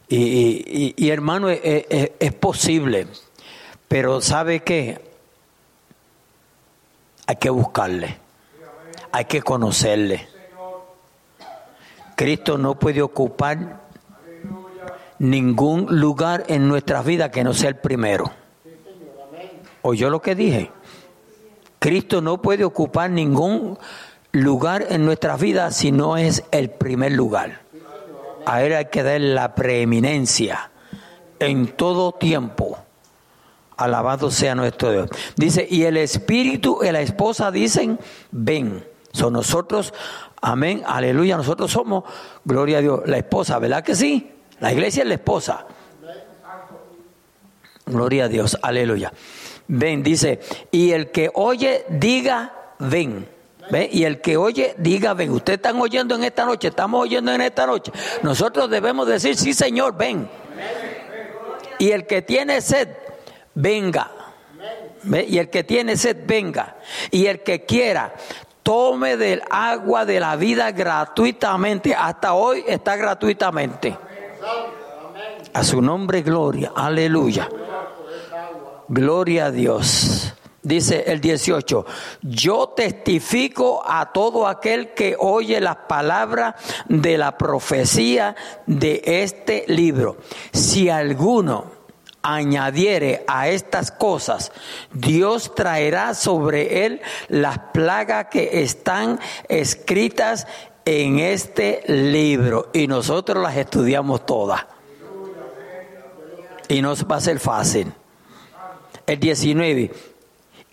Y, 0.07 1.09
hermano, 1.09 1.49
es, 1.49 2.33
posible. 2.33 3.07
Pero 3.87 4.21
¿sabe 4.21 4.59
qué? 4.59 5.01
Hay 7.25 7.37
que 7.37 7.49
buscarle. 7.49 8.19
Hay 9.11 9.25
que 9.25 9.41
conocerle. 9.41 10.29
Cristo 12.15 12.59
no 12.59 12.77
puede 12.77 13.01
ocupar 13.01 13.78
ningún 15.19 15.99
lugar 15.99 16.45
en 16.47 16.67
nuestras 16.67 17.05
vidas 17.05 17.29
que 17.29 17.43
no 17.43 17.53
sea 17.53 17.69
el 17.69 17.75
primero. 17.75 18.31
¿Oyó 19.81 20.09
lo 20.09 20.21
que 20.21 20.35
dije? 20.35 20.71
Cristo 21.79 22.21
no 22.21 22.41
puede 22.41 22.65
ocupar 22.65 23.09
ningún 23.09 23.77
lugar 24.31 24.87
en 24.89 25.05
nuestras 25.05 25.39
vidas 25.39 25.75
si 25.75 25.91
no 25.91 26.17
es 26.17 26.43
el 26.51 26.69
primer 26.69 27.13
lugar. 27.13 27.61
A 28.45 28.63
él 28.63 28.73
hay 28.73 28.85
que 28.85 29.03
dar 29.03 29.21
la 29.21 29.55
preeminencia 29.55 30.71
en 31.39 31.67
todo 31.67 32.11
tiempo. 32.11 32.77
Alabado 33.77 34.29
sea 34.29 34.55
nuestro 34.55 34.91
Dios. 34.91 35.09
Dice, 35.37 35.65
y 35.69 35.83
el 35.83 35.97
espíritu 35.97 36.79
y 36.83 36.91
la 36.91 37.01
esposa 37.01 37.51
dicen, 37.51 37.99
ven. 38.31 38.85
Son 39.11 39.33
nosotros, 39.33 39.93
amén, 40.41 40.83
aleluya, 40.85 41.37
nosotros 41.37 41.71
somos, 41.71 42.03
gloria 42.45 42.77
a 42.77 42.81
Dios, 42.81 43.01
la 43.05 43.17
esposa, 43.17 43.57
¿verdad 43.57 43.83
que 43.83 43.95
sí? 43.95 44.31
La 44.59 44.71
iglesia 44.71 45.03
es 45.03 45.07
la 45.09 45.15
esposa. 45.15 45.65
Gloria 47.85 48.25
a 48.25 48.27
Dios, 48.27 48.57
aleluya. 48.61 49.11
Ven, 49.67 50.03
dice, 50.03 50.39
y 50.71 50.91
el 50.91 51.11
que 51.11 51.31
oye, 51.33 51.85
diga, 51.89 52.53
ven. 52.79 53.27
¿Ve? 53.71 53.87
Y 53.91 54.03
el 54.03 54.19
que 54.19 54.35
oye, 54.35 54.73
diga, 54.77 55.13
ven. 55.13 55.31
Ustedes 55.31 55.57
están 55.57 55.79
oyendo 55.79 56.15
en 56.15 56.23
esta 56.23 56.45
noche, 56.45 56.69
estamos 56.69 57.01
oyendo 57.01 57.31
en 57.31 57.41
esta 57.41 57.67
noche. 57.67 57.91
Nosotros 58.23 58.69
debemos 58.69 59.07
decir, 59.07 59.35
sí, 59.35 59.53
Señor, 59.53 59.95
ven. 59.95 60.27
Y 61.77 61.91
el 61.91 62.07
que 62.07 62.21
tiene 62.21 62.61
sed, 62.61 62.89
venga. 63.53 64.11
¿Ve? 65.03 65.25
Y 65.29 65.37
el 65.37 65.49
que 65.49 65.63
tiene 65.63 65.97
sed, 65.97 66.17
venga. 66.25 66.77
Y 67.11 67.27
el 67.27 67.41
que 67.41 67.65
quiera, 67.65 68.13
tome 68.63 69.17
del 69.17 69.41
agua 69.49 70.05
de 70.05 70.19
la 70.19 70.35
vida 70.35 70.71
gratuitamente. 70.71 71.95
Hasta 71.95 72.33
hoy 72.33 72.63
está 72.67 72.95
gratuitamente. 72.95 73.97
A 75.53 75.63
su 75.63 75.81
nombre, 75.81 76.21
gloria. 76.21 76.71
Aleluya. 76.75 77.49
Gloria 78.87 79.45
a 79.45 79.51
Dios. 79.51 80.33
Dice 80.61 81.05
el 81.07 81.21
18, 81.21 81.85
yo 82.21 82.69
testifico 82.69 83.81
a 83.85 84.11
todo 84.11 84.45
aquel 84.45 84.93
que 84.93 85.15
oye 85.17 85.61
las 85.61 85.77
palabras 85.87 86.55
de 86.89 87.17
la 87.17 87.37
profecía 87.37 88.35
de 88.65 89.01
este 89.05 89.63
libro. 89.67 90.17
Si 90.51 90.89
alguno 90.89 91.79
añadiere 92.21 93.23
a 93.27 93.47
estas 93.47 93.91
cosas, 93.91 94.51
Dios 94.91 95.55
traerá 95.55 96.13
sobre 96.13 96.85
él 96.85 97.01
las 97.29 97.59
plagas 97.73 98.27
que 98.29 98.61
están 98.61 99.19
escritas 99.47 100.45
en 100.89 101.19
este 101.19 101.83
libro 101.87 102.69
y 102.73 102.87
nosotros 102.87 103.43
las 103.43 103.55
estudiamos 103.55 104.25
todas. 104.25 104.65
Y 106.67 106.81
nos 106.81 107.05
va 107.05 107.17
a 107.17 107.21
ser 107.21 107.39
fácil. 107.39 107.93
El 109.05 109.19
19. 109.19 109.91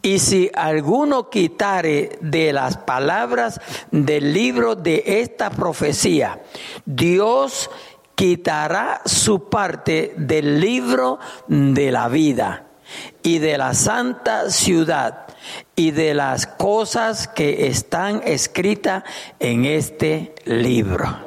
Y 0.00 0.18
si 0.18 0.50
alguno 0.54 1.28
quitare 1.28 2.18
de 2.22 2.52
las 2.54 2.78
palabras 2.78 3.60
del 3.90 4.32
libro 4.32 4.74
de 4.74 5.02
esta 5.04 5.50
profecía, 5.50 6.42
Dios 6.86 7.70
quitará 8.14 9.02
su 9.04 9.50
parte 9.50 10.14
del 10.16 10.60
libro 10.60 11.18
de 11.46 11.92
la 11.92 12.08
vida 12.08 12.65
y 13.22 13.38
de 13.38 13.58
la 13.58 13.74
santa 13.74 14.50
ciudad 14.50 15.26
y 15.74 15.90
de 15.90 16.14
las 16.14 16.46
cosas 16.46 17.28
que 17.28 17.66
están 17.66 18.22
escritas 18.24 19.04
en 19.38 19.64
este 19.64 20.34
libro. 20.44 21.26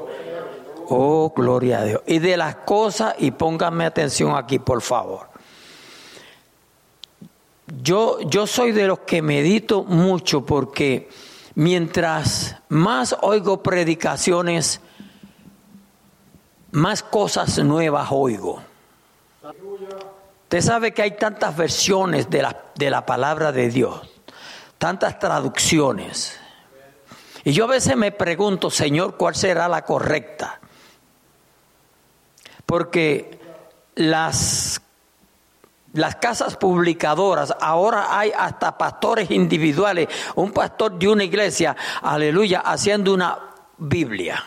Oh, 0.90 1.32
gloria 1.36 1.80
a 1.80 1.84
Dios. 1.84 2.02
Y 2.08 2.20
de 2.20 2.36
las 2.36 2.56
cosas, 2.56 3.16
y 3.20 3.32
pónganme 3.32 3.86
atención 3.86 4.36
aquí, 4.36 4.58
por 4.58 4.82
favor. 4.82 5.30
Yo, 7.84 8.20
yo 8.22 8.48
soy 8.48 8.72
de 8.72 8.88
los 8.88 9.00
que 9.00 9.22
medito 9.22 9.84
mucho 9.84 10.44
porque 10.46 11.10
mientras 11.54 12.56
más 12.70 13.16
oigo 13.22 13.62
predicaciones, 13.62 14.82
más 16.72 17.04
cosas 17.04 17.60
nuevas 17.60 18.08
oigo. 18.12 18.62
Usted 20.50 20.62
sabe 20.62 20.96
que 20.96 21.04
hay 21.04 21.12
tantas 21.12 21.56
versiones 21.56 22.28
de 22.28 22.42
la, 22.42 22.60
de 22.74 22.90
la 22.90 23.06
palabra 23.06 23.52
de 23.52 23.70
Dios, 23.70 24.02
tantas 24.80 25.20
traducciones. 25.20 26.40
Y 27.44 27.52
yo 27.52 27.66
a 27.66 27.68
veces 27.68 27.96
me 27.96 28.12
pregunto, 28.12 28.72
Señor, 28.72 29.16
¿cuál 29.16 29.36
será 29.36 29.68
la 29.68 29.86
correcta? 29.86 30.60
Porque 32.66 33.40
las, 33.94 34.82
las 35.94 36.16
casas 36.16 36.58
publicadoras, 36.58 37.54
ahora 37.62 38.18
hay 38.18 38.32
hasta 38.36 38.76
pastores 38.76 39.30
individuales, 39.30 40.08
un 40.34 40.52
pastor 40.52 40.98
de 40.98 41.10
una 41.10 41.26
iglesia, 41.26 41.78
aleluya, 42.02 42.62
haciendo 42.62 43.14
una 43.14 43.38
Biblia. 43.78 44.44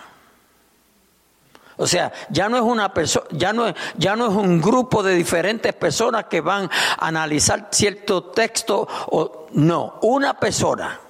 O 1.82 1.86
sea, 1.88 2.12
ya 2.30 2.48
no 2.48 2.56
es 2.56 2.62
una 2.62 2.94
persona, 2.94 3.26
ya 3.32 3.52
no 3.52 3.74
ya 3.96 4.14
no 4.14 4.28
es 4.28 4.34
un 4.36 4.62
grupo 4.62 5.02
de 5.02 5.16
diferentes 5.16 5.72
personas 5.74 6.26
que 6.26 6.40
van 6.40 6.66
a 6.66 7.08
analizar 7.08 7.70
cierto 7.72 8.22
texto 8.26 8.86
o 9.08 9.48
no, 9.54 9.98
una 10.02 10.38
persona. 10.38 11.00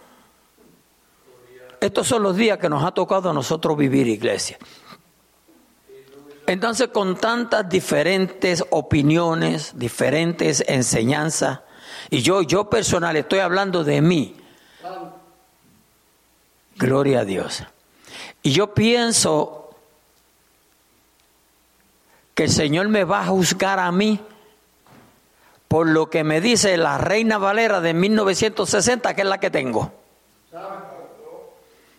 Estos 1.78 2.08
son 2.08 2.22
los 2.22 2.36
días 2.36 2.56
que 2.56 2.70
nos 2.70 2.82
ha 2.84 2.92
tocado 2.92 3.28
a 3.28 3.34
nosotros 3.34 3.76
vivir 3.76 4.08
iglesia. 4.08 4.56
Entonces, 6.46 6.88
con 6.88 7.16
tantas 7.16 7.68
diferentes 7.68 8.64
opiniones, 8.70 9.72
diferentes 9.74 10.64
enseñanzas, 10.66 11.60
y 12.08 12.22
yo, 12.22 12.40
yo 12.40 12.70
personal 12.70 13.14
estoy 13.14 13.40
hablando 13.40 13.84
de 13.84 14.00
mí. 14.00 14.36
Gloria 16.76 17.20
a 17.20 17.24
Dios. 17.26 17.62
Y 18.42 18.52
yo 18.52 18.72
pienso 18.72 19.61
que 22.34 22.44
el 22.44 22.50
Señor 22.50 22.88
me 22.88 23.04
va 23.04 23.20
a 23.20 23.26
juzgar 23.26 23.78
a 23.78 23.90
mí 23.92 24.20
por 25.68 25.86
lo 25.86 26.10
que 26.10 26.22
me 26.22 26.40
dice 26.40 26.76
la 26.76 26.98
Reina 26.98 27.38
Valera 27.38 27.80
de 27.80 27.94
1960, 27.94 29.14
que 29.14 29.22
es 29.22 29.26
la 29.26 29.40
que 29.40 29.50
tengo. 29.50 29.90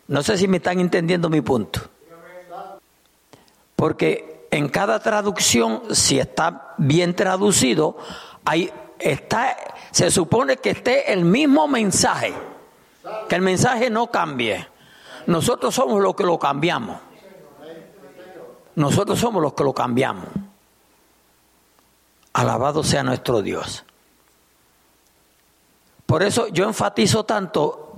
No 0.07 0.21
sé 0.21 0.37
si 0.37 0.47
me 0.47 0.57
están 0.57 0.79
entendiendo 0.79 1.29
mi 1.29 1.41
punto. 1.41 1.81
Porque 3.75 4.47
en 4.51 4.69
cada 4.69 4.99
traducción, 4.99 5.83
si 5.91 6.19
está 6.19 6.75
bien 6.77 7.15
traducido, 7.15 7.97
ahí 8.45 8.71
está, 8.99 9.57
se 9.89 10.11
supone 10.11 10.57
que 10.57 10.69
esté 10.69 11.11
el 11.11 11.25
mismo 11.25 11.67
mensaje, 11.67 12.33
que 13.27 13.35
el 13.35 13.41
mensaje 13.41 13.89
no 13.89 14.11
cambie. 14.11 14.67
Nosotros 15.25 15.73
somos 15.73 16.01
los 16.01 16.15
que 16.15 16.23
lo 16.23 16.37
cambiamos. 16.37 16.97
Nosotros 18.75 19.19
somos 19.19 19.41
los 19.41 19.53
que 19.53 19.63
lo 19.63 19.73
cambiamos. 19.73 20.25
Alabado 22.33 22.83
sea 22.83 23.03
nuestro 23.03 23.41
Dios. 23.41 23.83
Por 26.05 26.23
eso 26.23 26.47
yo 26.47 26.65
enfatizo 26.65 27.23
tanto 27.23 27.95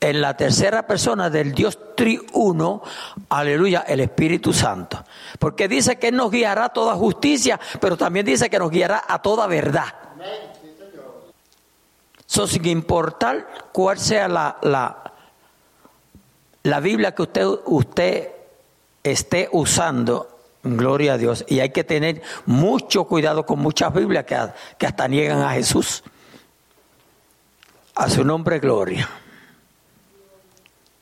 en 0.00 0.20
la 0.20 0.36
tercera 0.36 0.86
persona 0.86 1.28
del 1.28 1.52
Dios 1.52 1.78
triuno, 1.96 2.82
aleluya, 3.28 3.84
el 3.86 4.00
Espíritu 4.00 4.52
Santo. 4.52 5.04
Porque 5.38 5.66
dice 5.66 5.98
que 5.98 6.08
Él 6.08 6.16
nos 6.16 6.30
guiará 6.30 6.66
a 6.66 6.68
toda 6.68 6.94
justicia, 6.94 7.58
pero 7.80 7.96
también 7.96 8.24
dice 8.24 8.48
que 8.48 8.58
nos 8.58 8.70
guiará 8.70 9.04
a 9.06 9.20
toda 9.20 9.46
verdad. 9.48 9.92
Eso 12.28 12.46
sin 12.46 12.66
importar 12.66 13.48
cuál 13.72 13.98
sea 13.98 14.28
la, 14.28 14.58
la, 14.62 15.12
la 16.62 16.80
Biblia 16.80 17.14
que 17.14 17.22
usted, 17.22 17.46
usted 17.64 18.37
esté 19.10 19.48
usando, 19.52 20.28
gloria 20.62 21.14
a 21.14 21.18
Dios, 21.18 21.44
y 21.48 21.60
hay 21.60 21.70
que 21.70 21.84
tener 21.84 22.22
mucho 22.46 23.04
cuidado 23.04 23.46
con 23.46 23.58
muchas 23.58 23.92
Biblias 23.92 24.24
que, 24.24 24.38
que 24.78 24.86
hasta 24.86 25.08
niegan 25.08 25.40
a 25.40 25.52
Jesús. 25.52 26.02
A 27.94 28.08
su 28.08 28.24
nombre, 28.24 28.58
gloria. 28.58 29.08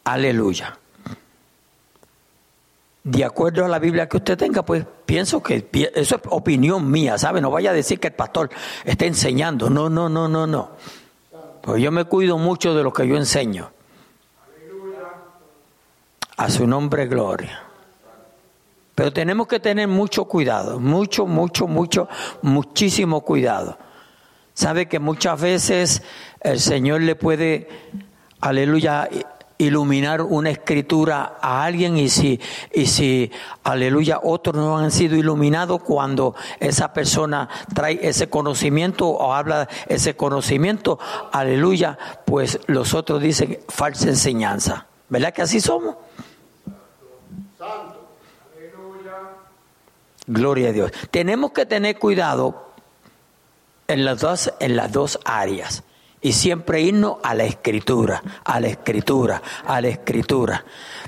Aleluya. 0.05 0.79
De 3.03 3.25
acuerdo 3.25 3.65
a 3.65 3.69
la 3.69 3.79
Biblia 3.79 4.09
que 4.09 4.17
usted 4.17 4.37
tenga, 4.37 4.65
pues 4.65 4.85
pienso 5.05 5.43
que 5.43 5.69
eso 5.95 6.17
es 6.17 6.23
opinión 6.29 6.91
mía, 6.91 7.19
¿sabe? 7.19 7.41
No 7.41 7.51
vaya 7.51 7.71
a 7.71 7.73
decir 7.73 8.01
que 8.01 8.09
el 8.09 8.15
pastor 8.15 8.51
esté 8.85 9.07
enseñando. 9.07 9.71
No, 9.71 9.89
no, 9.89 10.09
no, 10.09 10.27
no, 10.27 10.47
no. 10.47 10.71
Pues 11.61 11.83
yo 11.83 11.93
me 11.93 12.05
cuido 12.05 12.39
mucho 12.39 12.75
de 12.75 12.83
lo 12.83 12.93
que 12.93 13.07
yo 13.07 13.17
enseño. 13.17 13.71
A 16.37 16.51
su 16.51 16.67
nombre, 16.67 17.07
gloria. 17.07 17.66
Pero 18.97 19.13
tenemos 19.13 19.47
que 19.47 19.61
tener 19.61 19.89
mucho 19.89 20.25
cuidado, 20.25 20.81
mucho, 20.81 21.27
mucho, 21.27 21.69
mucho, 21.69 22.09
muchísimo 22.41 23.21
cuidado. 23.21 23.77
Sabe 24.55 24.89
que 24.89 24.99
muchas 24.99 25.39
veces 25.39 26.03
el 26.41 26.59
Señor 26.59 27.03
le 27.03 27.15
puede, 27.15 27.69
aleluya, 28.41 29.07
iluminar 29.59 30.23
una 30.23 30.49
escritura 30.49 31.37
a 31.43 31.63
alguien 31.65 31.99
y 31.99 32.09
si, 32.09 32.41
y 32.73 32.87
si, 32.87 33.31
aleluya, 33.65 34.19
otros 34.23 34.57
no 34.57 34.79
han 34.79 34.91
sido 34.91 35.15
iluminados 35.17 35.83
cuando 35.83 36.35
esa 36.59 36.95
persona 36.95 37.51
trae 37.75 37.99
ese 38.01 38.31
conocimiento 38.31 39.09
o 39.09 39.35
habla 39.35 39.69
ese 39.89 40.17
conocimiento, 40.17 40.99
aleluya, 41.33 41.99
pues 42.25 42.61
los 42.67 42.95
otros 42.95 43.21
dicen 43.21 43.59
falsa 43.69 44.09
enseñanza. 44.09 44.87
¿Verdad 45.11 45.35
que 45.35 45.43
así 45.43 45.61
somos? 45.61 45.97
Gloria 50.27 50.71
a 50.71 50.73
Dios. 50.73 50.93
Tenemos 51.11 51.53
que 51.53 51.67
tener 51.67 51.99
cuidado 51.99 52.73
en 53.89 54.05
las 54.05 54.21
dos, 54.21 54.53
en 54.61 54.77
las 54.77 54.93
dos 54.93 55.21
áreas 55.25 55.85
y 56.21 56.33
siempre 56.33 56.81
irnos 56.81 57.19
a 57.23 57.35
la 57.35 57.45
escritura, 57.45 58.23
a 58.45 58.59
la 58.59 58.67
escritura, 58.69 59.43
a 59.65 59.81
la 59.81 59.89
escritura. 59.89 60.65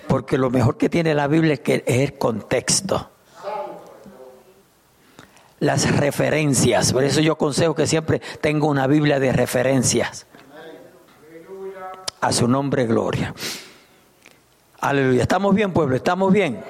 Porque 0.06 0.38
lo 0.38 0.50
mejor 0.50 0.76
que 0.76 0.88
tiene 0.88 1.14
la 1.14 1.26
Biblia 1.26 1.54
es, 1.54 1.60
que 1.60 1.82
es 1.86 1.98
el 2.00 2.18
contexto. 2.18 3.10
Las 5.60 5.90
referencias. 5.96 6.92
Por 6.92 7.02
eso 7.02 7.20
yo 7.20 7.32
aconsejo 7.32 7.74
que 7.74 7.88
siempre 7.88 8.20
tenga 8.40 8.66
una 8.66 8.86
Biblia 8.86 9.18
de 9.18 9.32
referencias. 9.32 10.26
A 12.20 12.32
su 12.32 12.46
nombre, 12.46 12.86
gloria. 12.86 13.34
Aleluya. 14.80 15.22
¿Estamos 15.22 15.52
bien, 15.54 15.72
pueblo? 15.72 15.96
¿Estamos 15.96 16.32
bien? 16.32 16.62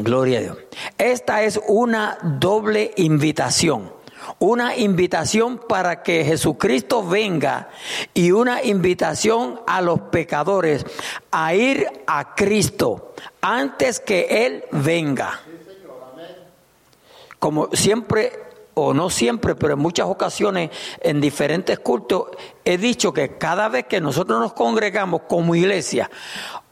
Gloria 0.00 0.38
a 0.38 0.42
Dios. 0.42 0.58
Esta 0.98 1.42
es 1.42 1.60
una 1.66 2.18
doble 2.22 2.92
invitación 2.96 3.96
una 4.38 4.76
invitación 4.76 5.58
para 5.68 6.02
que 6.02 6.24
Jesucristo 6.24 7.06
venga 7.06 7.68
y 8.14 8.32
una 8.32 8.62
invitación 8.62 9.60
a 9.66 9.80
los 9.80 10.00
pecadores 10.00 10.84
a 11.30 11.54
ir 11.54 11.86
a 12.06 12.34
Cristo 12.34 13.14
antes 13.40 14.00
que 14.00 14.46
Él 14.46 14.64
venga. 14.72 15.40
Como 17.38 17.68
siempre, 17.72 18.32
o 18.74 18.92
no 18.92 19.10
siempre, 19.10 19.54
pero 19.54 19.74
en 19.74 19.78
muchas 19.78 20.06
ocasiones, 20.06 20.70
en 21.00 21.20
diferentes 21.20 21.78
cultos, 21.78 22.28
he 22.64 22.78
dicho 22.78 23.12
que 23.12 23.38
cada 23.38 23.68
vez 23.68 23.86
que 23.86 24.00
nosotros 24.00 24.40
nos 24.40 24.52
congregamos 24.54 25.22
como 25.28 25.54
iglesia, 25.54 26.10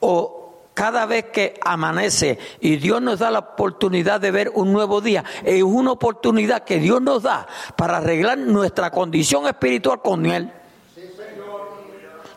o 0.00 0.43
cada 0.74 1.06
vez 1.06 1.26
que 1.26 1.58
amanece 1.64 2.38
y 2.60 2.76
Dios 2.76 3.00
nos 3.00 3.20
da 3.20 3.30
la 3.30 3.38
oportunidad 3.38 4.20
de 4.20 4.32
ver 4.32 4.50
un 4.54 4.72
nuevo 4.72 5.00
día, 5.00 5.24
es 5.44 5.62
una 5.62 5.92
oportunidad 5.92 6.64
que 6.64 6.78
Dios 6.78 7.00
nos 7.00 7.22
da 7.22 7.46
para 7.76 7.98
arreglar 7.98 8.37
nuestra 8.38 8.90
condición 8.90 9.46
espiritual 9.46 10.02
con 10.02 10.26
Él. 10.26 10.52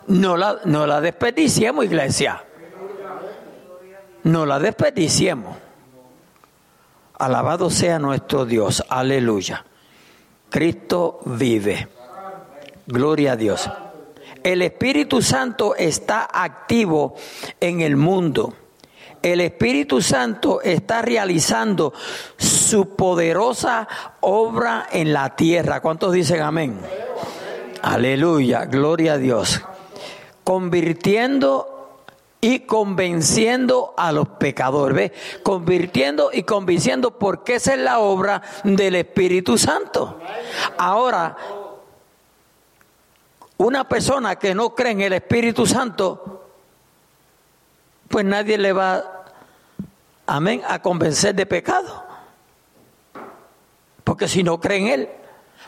No 0.07 0.37
la, 0.37 0.59
no 0.65 0.87
la 0.87 1.01
desperdiciemos, 1.01 1.83
iglesia. 1.83 2.43
No 4.23 4.45
la 4.45 4.59
desperdiciemos. 4.59 5.57
Alabado 7.17 7.69
sea 7.69 7.97
nuestro 7.97 8.45
Dios. 8.45 8.83
Aleluya. 8.87 9.65
Cristo 10.49 11.19
vive. 11.25 11.87
Gloria 12.85 13.33
a 13.33 13.35
Dios. 13.35 13.69
El 14.43 14.61
Espíritu 14.61 15.21
Santo 15.21 15.75
está 15.75 16.27
activo 16.31 17.15
en 17.59 17.81
el 17.81 17.95
mundo. 17.95 18.53
El 19.21 19.41
Espíritu 19.41 20.01
Santo 20.01 20.61
está 20.61 21.01
realizando 21.01 21.93
su 22.37 22.95
poderosa 22.95 23.87
obra 24.21 24.87
en 24.91 25.11
la 25.11 25.35
tierra. 25.35 25.81
¿Cuántos 25.81 26.13
dicen 26.13 26.41
amén? 26.41 26.79
Aleluya, 27.81 28.65
gloria 28.65 29.13
a 29.13 29.17
Dios. 29.17 29.61
Convirtiendo 30.43 31.77
y 32.39 32.59
convenciendo 32.61 33.93
a 33.97 34.11
los 34.11 34.27
pecadores. 34.29 34.95
¿Ve? 34.95 35.13
Convirtiendo 35.43 36.29
y 36.31 36.43
convenciendo 36.43 37.17
porque 37.17 37.55
esa 37.55 37.73
es 37.73 37.79
la 37.79 37.99
obra 37.99 38.41
del 38.63 38.95
Espíritu 38.95 39.57
Santo. 39.57 40.19
Ahora, 40.77 41.35
una 43.57 43.87
persona 43.87 44.35
que 44.37 44.53
no 44.53 44.75
cree 44.75 44.91
en 44.91 45.01
el 45.01 45.13
Espíritu 45.13 45.65
Santo, 45.65 46.49
pues 48.07 48.23
nadie 48.23 48.57
le 48.57 48.71
va, 48.73 49.25
amén, 50.25 50.61
a 50.67 50.81
convencer 50.81 51.35
de 51.35 51.45
pecado. 51.45 52.03
Porque 54.03 54.27
si 54.27 54.43
no 54.43 54.59
cree 54.59 54.77
en 54.79 54.87
Él, 54.87 55.09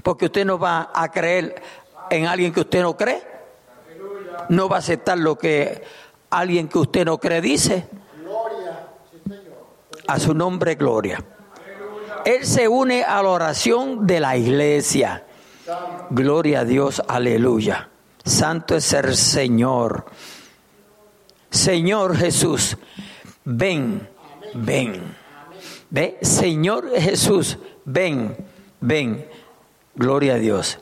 porque 0.03 0.25
usted 0.25 0.45
no 0.45 0.57
va 0.57 0.91
a 0.93 1.11
creer 1.11 1.61
en 2.09 2.25
alguien 2.25 2.53
que 2.53 2.61
usted 2.61 2.81
no 2.81 2.95
cree, 2.95 3.21
no 4.49 4.69
va 4.69 4.77
a 4.77 4.79
aceptar 4.79 5.17
lo 5.17 5.37
que 5.37 5.83
alguien 6.29 6.67
que 6.67 6.77
usted 6.77 7.05
no 7.05 7.17
cree 7.17 7.41
dice. 7.41 7.87
A 10.07 10.19
su 10.19 10.33
nombre, 10.33 10.75
gloria. 10.75 11.23
Él 12.25 12.45
se 12.45 12.67
une 12.67 13.03
a 13.03 13.21
la 13.21 13.29
oración 13.29 14.07
de 14.07 14.19
la 14.19 14.37
iglesia. 14.37 15.25
Gloria 16.09 16.61
a 16.61 16.65
Dios, 16.65 17.01
aleluya. 17.07 17.89
Santo 18.23 18.75
es 18.75 18.93
el 18.93 19.15
Señor. 19.15 20.05
Señor 21.49 22.15
Jesús, 22.15 22.77
ven, 23.45 24.07
ven. 24.53 25.15
Ve, 25.89 26.17
Señor 26.21 26.89
Jesús, 26.99 27.57
ven, 27.85 28.35
ven. 28.79 29.27
Gloria 29.95 30.35
a 30.35 30.37
Dios. 30.37 30.79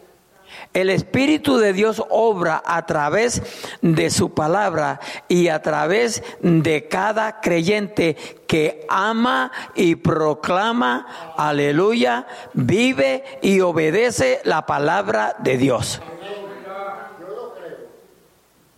El 0.77 0.91
Espíritu 0.91 1.57
de 1.57 1.73
Dios 1.73 2.03
obra 2.07 2.61
a 2.63 2.85
través 2.85 3.41
de 3.81 4.11
su 4.11 4.35
palabra 4.35 4.99
y 5.27 5.47
a 5.47 5.63
través 5.63 6.21
de 6.41 6.87
cada 6.87 7.41
creyente 7.41 8.15
que 8.45 8.85
ama 8.87 9.51
y 9.73 9.95
proclama, 9.95 11.33
aleluya, 11.35 12.27
vive 12.53 13.23
y 13.41 13.59
obedece 13.61 14.39
la 14.43 14.67
palabra 14.67 15.35
de 15.39 15.57
Dios. 15.57 15.99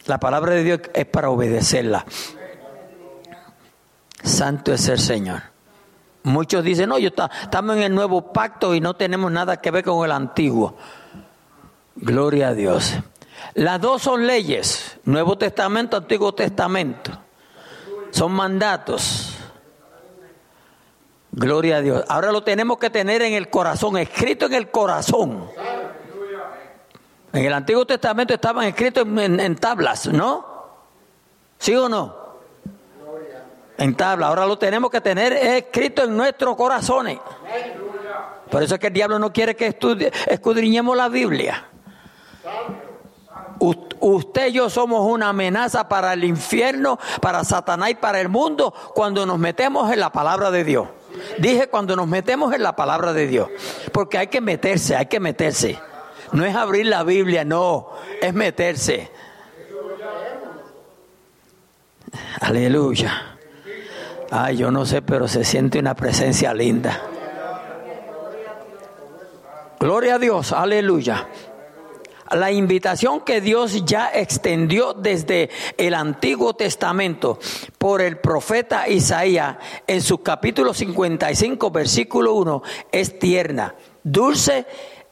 La 0.06 0.22
palabra 0.22 0.54
de 0.54 0.64
Dios 0.64 0.80
es 0.94 1.06
para 1.06 1.30
obedecerla. 1.30 2.06
Santo 4.24 4.72
es 4.72 4.88
el 4.88 5.00
Señor. 5.00 5.42
Muchos 6.24 6.64
dicen, 6.64 6.88
no, 6.88 6.98
yo 6.98 7.10
estamos 7.10 7.76
en 7.76 7.84
el 7.84 7.94
nuevo 7.94 8.32
pacto 8.32 8.74
y 8.74 8.80
no 8.80 8.94
tenemos 8.94 9.30
nada 9.34 9.58
que 9.58 9.70
ver 9.70 9.84
con 9.84 10.06
el 10.06 10.14
antiguo. 10.14 10.78
Gloria 12.02 12.50
a 12.50 12.54
Dios. 12.54 12.94
Las 13.56 13.82
dos 13.82 14.02
son 14.02 14.26
leyes, 14.26 14.98
Nuevo 15.04 15.38
Testamento, 15.38 15.98
Antiguo 15.98 16.34
Testamento. 16.34 17.12
Son 18.12 18.32
mandatos. 18.32 19.36
Gloria 21.32 21.78
a 21.78 21.82
Dios. 21.82 22.06
Ahora 22.08 22.32
lo 22.32 22.42
tenemos 22.42 22.78
que 22.78 22.90
tener 22.90 23.22
en 23.22 23.34
el 23.34 23.50
corazón, 23.50 23.98
escrito 23.98 24.46
en 24.46 24.54
el 24.54 24.72
corazón. 24.72 25.50
En 27.34 27.46
el 27.46 27.54
Antiguo 27.54 27.86
Testamento 27.86 28.34
estaban 28.34 28.66
escritos 28.66 29.06
en, 29.06 29.56
tablas, 29.58 30.08
¿no? 30.08 30.46
¿Sí 31.58 31.76
o 31.76 31.90
no? 31.90 32.16
En 33.78 33.96
tablas. 33.96 34.30
Ahora 34.30 34.46
lo 34.46 34.58
tenemos 34.58 34.90
que 34.90 35.02
tener 35.02 35.34
escrito 35.34 36.06
en 36.06 36.16
nuestros 36.16 36.56
corazones. 36.56 37.20
Por 38.50 38.64
eso 38.64 38.76
es 38.76 38.80
que 38.80 38.88
el 38.88 38.94
diablo 38.94 39.20
no 39.20 39.34
quiere 39.34 39.56
que 39.56 39.78
escudriñemos 40.28 40.96
la 40.96 41.10
Biblia. 41.10 41.69
Usted 44.00 44.48
y 44.48 44.52
yo 44.54 44.70
somos 44.70 45.06
una 45.06 45.30
amenaza 45.30 45.90
para 45.90 46.14
el 46.14 46.24
infierno, 46.24 46.98
para 47.22 47.44
Satanás 47.44 47.92
y 47.92 47.96
para 47.96 48.22
el 48.22 48.30
mundo 48.30 48.74
cuando 48.96 49.26
nos 49.26 49.38
metemos 49.38 49.92
en 49.92 50.00
la 50.00 50.12
palabra 50.12 50.52
de 50.52 50.64
Dios. 50.64 50.88
Dije 51.40 51.68
cuando 51.68 51.96
nos 51.96 52.08
metemos 52.08 52.54
en 52.54 52.64
la 52.64 52.76
palabra 52.76 53.12
de 53.12 53.28
Dios. 53.28 53.50
Porque 53.92 54.18
hay 54.18 54.28
que 54.28 54.40
meterse, 54.40 54.96
hay 54.96 55.08
que 55.08 55.20
meterse. 55.20 55.78
No 56.32 56.46
es 56.46 56.56
abrir 56.56 56.86
la 56.86 57.04
Biblia, 57.04 57.44
no, 57.44 57.90
es 58.22 58.34
meterse. 58.34 59.12
Aleluya. 62.40 63.38
Ay, 64.32 64.58
yo 64.58 64.72
no 64.72 64.86
sé, 64.86 65.02
pero 65.02 65.28
se 65.28 65.44
siente 65.44 65.80
una 65.80 65.96
presencia 65.96 66.54
linda. 66.54 67.02
Gloria 69.80 70.16
a 70.16 70.20
Dios, 70.20 70.52
aleluya 70.52 71.28
la 72.32 72.52
invitación 72.52 73.22
que 73.22 73.42
Dios 73.42 73.86
ya 73.86 74.12
extendió 74.14 74.94
desde 74.94 75.50
el 75.78 75.94
Antiguo 75.94 76.54
Testamento 76.54 77.40
por 77.78 78.02
el 78.02 78.18
profeta 78.18 78.88
Isaías 78.88 79.58
en 79.88 80.02
su 80.02 80.22
capítulo 80.22 80.74
55, 80.74 81.72
versículo 81.72 82.34
1, 82.36 82.64
es 82.92 83.20
tierna, 83.20 83.76
dulce 84.04 84.66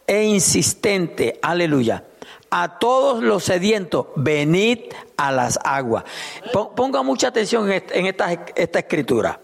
e 0.06 0.24
insistente. 0.24 1.40
Aleluya. 1.42 2.04
A 2.50 2.80
todos 2.80 3.22
los 3.22 3.44
sedientos, 3.44 4.08
venid 4.16 4.80
a 5.18 5.32
las 5.32 5.60
aguas. 5.64 6.06
Ponga 6.76 7.04
mucha 7.04 7.28
atención 7.28 7.70
en 7.72 8.06
esta, 8.06 8.32
esta 8.56 8.80
escritura. 8.80 9.42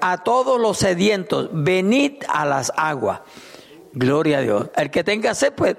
A 0.00 0.22
todos 0.24 0.58
los 0.58 0.78
sedientos, 0.78 1.50
venid 1.52 2.22
a 2.26 2.46
las 2.46 2.72
aguas. 2.76 3.20
Gloria 3.92 4.38
a 4.38 4.40
Dios. 4.42 4.70
El 4.76 4.90
que 4.90 5.04
tenga 5.04 5.34
sed, 5.34 5.52
pues 5.54 5.76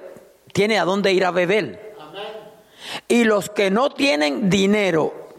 tiene 0.54 0.80
a 0.80 0.86
dónde 0.86 1.14
ir 1.14 1.26
a 1.26 1.32
beber. 1.32 1.96
Y 3.08 3.24
los 3.24 3.50
que 3.50 3.70
no 3.70 3.92
tienen 3.92 4.50
dinero 4.50 5.30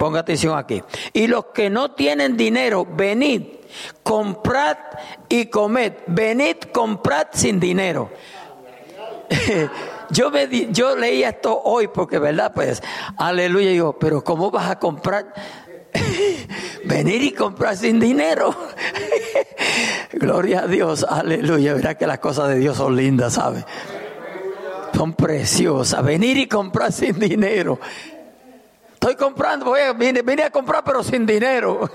ponga 0.00 0.20
atención 0.20 0.56
aquí. 0.56 0.82
Y 1.12 1.26
los 1.26 1.46
que 1.46 1.68
no 1.68 1.90
tienen 1.90 2.34
dinero, 2.34 2.86
venid, 2.90 3.42
comprad 4.02 4.78
y 5.28 5.44
comed. 5.46 5.92
Venid, 6.06 6.56
comprad 6.72 7.26
sin 7.32 7.60
dinero. 7.60 8.10
yo, 10.10 10.30
me 10.30 10.48
yo 10.72 10.96
leí 10.96 11.22
esto 11.22 11.60
hoy 11.64 11.88
porque, 11.88 12.18
¿verdad? 12.18 12.52
Pues, 12.54 12.82
aleluya, 13.18 13.68
digo, 13.68 13.98
pero 13.98 14.24
¿cómo 14.24 14.50
vas 14.50 14.70
a 14.70 14.78
comprar? 14.78 15.34
Venir 16.84 17.22
y 17.22 17.32
comprar 17.32 17.76
sin 17.76 18.00
dinero. 18.00 18.56
Gloria 20.12 20.60
a 20.60 20.66
Dios, 20.66 21.04
aleluya. 21.06 21.74
Verá 21.74 21.96
que 21.96 22.06
las 22.06 22.20
cosas 22.20 22.48
de 22.48 22.56
Dios 22.56 22.78
son 22.78 22.96
lindas, 22.96 23.34
¿sabe? 23.34 23.66
Son 25.00 25.14
preciosas. 25.14 26.04
Venir 26.04 26.36
y 26.36 26.46
comprar 26.46 26.92
sin 26.92 27.18
dinero. 27.18 27.80
Estoy 28.92 29.16
comprando, 29.16 29.64
voy 29.64 29.80
a, 29.80 29.94
vine, 29.94 30.20
vine 30.20 30.42
a 30.42 30.50
comprar 30.50 30.84
pero 30.84 31.02
sin 31.02 31.24
dinero. 31.24 31.88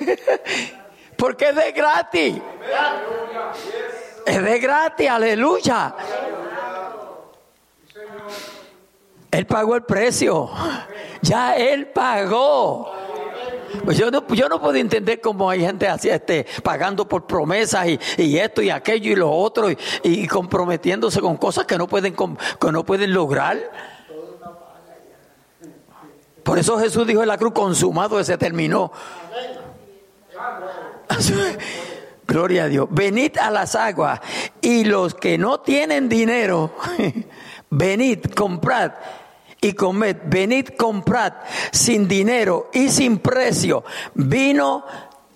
Porque 1.15 1.49
es 1.49 1.55
de 1.55 1.71
gratis. 1.71 2.41
Es 4.25 4.43
de 4.43 4.59
gratis, 4.59 5.07
aleluya. 5.07 5.95
Él 9.29 9.45
pagó 9.45 9.75
el 9.75 9.83
precio. 9.83 10.49
Ya 11.21 11.57
Él 11.57 11.85
pagó. 11.89 12.91
Pues 13.83 13.97
yo 13.97 14.11
no, 14.11 14.25
yo 14.27 14.49
no 14.49 14.61
puedo 14.61 14.75
entender 14.75 15.19
cómo 15.21 15.49
hay 15.49 15.61
gente 15.61 15.87
así, 15.87 16.09
este, 16.09 16.45
pagando 16.63 17.07
por 17.07 17.25
promesas 17.25 17.87
y, 18.17 18.37
esto 18.37 18.61
y 18.61 18.69
aquello 18.69 19.11
y 19.11 19.15
lo 19.15 19.31
otro 19.31 19.67
y, 20.03 20.27
comprometiéndose 20.27 21.21
con 21.21 21.37
cosas 21.37 21.65
que 21.65 21.77
no 21.77 21.87
pueden, 21.87 22.15
que 22.15 22.71
no 22.71 22.85
pueden 22.85 23.13
lograr. 23.13 23.57
Por 26.43 26.59
eso 26.59 26.77
Jesús 26.77 27.07
dijo 27.07 27.21
en 27.21 27.27
la 27.27 27.37
cruz, 27.37 27.53
consumado 27.53 28.23
se 28.23 28.37
terminó. 28.37 28.91
Gloria 32.27 32.63
a 32.65 32.67
Dios. 32.67 32.87
Venid 32.89 33.37
a 33.37 33.51
las 33.51 33.75
aguas 33.75 34.19
y 34.61 34.83
los 34.83 35.13
que 35.15 35.37
no 35.37 35.59
tienen 35.59 36.09
dinero, 36.09 36.71
venid, 37.69 38.25
comprad 38.35 38.93
y 39.65 39.73
comed. 39.73 40.17
Venid, 40.25 40.69
comprad 40.77 41.33
sin 41.71 42.07
dinero 42.07 42.69
y 42.73 42.89
sin 42.89 43.19
precio 43.19 43.83
vino 44.13 44.85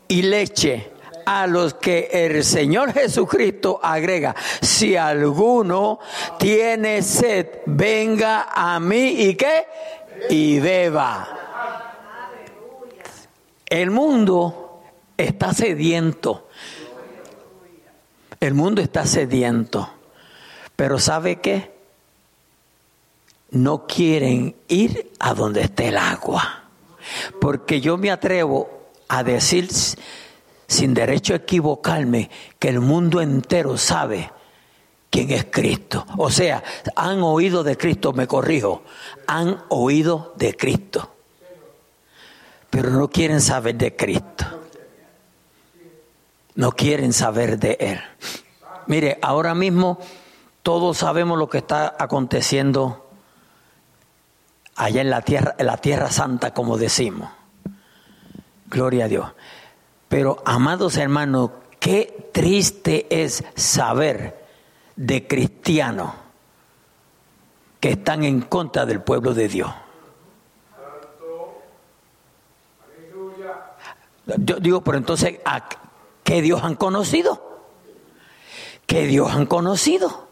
y 0.08 0.22
leche 0.22 0.92
a 1.26 1.46
los 1.46 1.76
que 1.76 2.10
el 2.12 2.44
Señor 2.44 2.92
Jesucristo 2.92 3.80
agrega, 3.84 4.36
si 4.62 4.96
alguno 4.96 6.00
tiene 6.40 7.04
sed, 7.04 7.48
venga 7.68 8.50
a 8.52 8.80
mí 8.80 9.10
y 9.22 9.36
qué? 9.36 9.66
y 10.30 10.60
beba. 10.60 11.28
El 13.66 13.92
mundo 13.92 14.82
está 15.16 15.54
sediento. 15.54 16.50
El 18.40 18.54
mundo 18.54 18.82
está 18.82 19.06
sediento. 19.06 19.90
Pero 20.76 20.98
¿sabe 21.00 21.38
qué? 21.38 21.79
No 23.52 23.88
quieren 23.88 24.56
ir 24.68 25.12
a 25.20 25.34
donde 25.34 25.62
esté 25.62 25.88
el 25.88 25.98
agua. 25.98 26.64
Porque 27.42 27.82
yo 27.82 27.98
me 27.98 28.12
atrevo 28.12 28.70
a 29.08 29.24
decir 29.24 29.70
sin 30.68 30.94
derecho 30.94 31.34
a 31.34 31.38
equivocarme 31.38 32.30
que 32.60 32.70
el 32.70 32.80
mundo 32.80 33.22
entero 33.22 33.78
sabe 33.78 34.32
quién 35.10 35.32
es 35.32 35.48
Cristo. 35.50 36.06
O 36.18 36.30
sea, 36.30 36.64
han 36.96 37.22
oído 37.24 37.64
de 37.64 37.76
Cristo, 37.76 38.14
me 38.14 38.28
corrijo, 38.28 38.84
han 39.28 39.64
oído 39.70 40.34
de 40.38 40.56
Cristo, 40.56 41.12
pero 42.70 42.92
no 42.92 43.10
quieren 43.10 43.42
saber 43.42 43.76
de 43.76 43.96
Cristo. 43.96 44.46
No 46.56 46.72
quieren 46.74 47.14
saber 47.14 47.58
de 47.58 47.78
Él. 47.80 48.00
Mire, 48.88 49.18
ahora 49.22 49.56
mismo 49.56 49.98
todos 50.62 50.98
sabemos 50.98 51.38
lo 51.40 51.50
que 51.50 51.60
está 51.60 51.96
aconteciendo 51.98 53.09
allá 54.80 55.02
en 55.02 55.10
la 55.10 55.22
tierra, 55.22 55.56
en 55.58 55.66
la 55.66 55.78
tierra 55.78 56.10
santa, 56.10 56.54
como 56.54 56.78
decimos. 56.78 57.30
Gloria 58.68 59.06
a 59.06 59.08
Dios. 59.08 59.32
Pero, 60.08 60.42
amados 60.46 60.98
hermanos, 60.98 61.52
qué 61.80 62.30
triste 62.32 63.06
es 63.10 63.44
saber 63.56 64.46
de 64.96 65.28
cristianos 65.28 66.14
que 67.80 67.92
están 67.92 68.24
en 68.24 68.42
contra 68.42 68.86
del 68.86 69.02
pueblo 69.02 69.34
de 69.34 69.48
Dios. 69.50 69.72
Yo 74.38 74.60
digo, 74.60 74.82
pero 74.82 74.98
entonces, 74.98 75.40
¿a 75.44 75.68
¿qué 76.24 76.42
Dios 76.42 76.64
han 76.64 76.76
conocido? 76.76 77.62
¿Qué 78.86 79.08
Dios 79.08 79.32
han 79.32 79.46
conocido? 79.46 80.29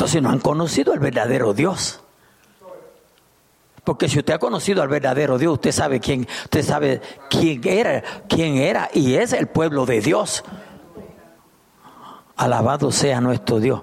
Entonces 0.00 0.22
no 0.22 0.30
han 0.30 0.38
conocido 0.38 0.94
el 0.94 0.98
verdadero 0.98 1.52
Dios. 1.52 2.00
Porque 3.84 4.08
si 4.08 4.18
usted 4.18 4.32
ha 4.32 4.38
conocido 4.38 4.80
al 4.80 4.88
verdadero 4.88 5.36
Dios, 5.36 5.52
usted 5.52 5.72
sabe 5.72 6.00
quién, 6.00 6.26
usted 6.44 6.64
sabe 6.64 7.02
quién 7.28 7.60
era, 7.68 8.02
quién 8.26 8.56
era 8.56 8.88
y 8.94 9.16
es 9.16 9.34
el 9.34 9.48
pueblo 9.48 9.84
de 9.84 10.00
Dios. 10.00 10.42
Alabado 12.34 12.90
sea 12.90 13.20
nuestro 13.20 13.60
Dios. 13.60 13.82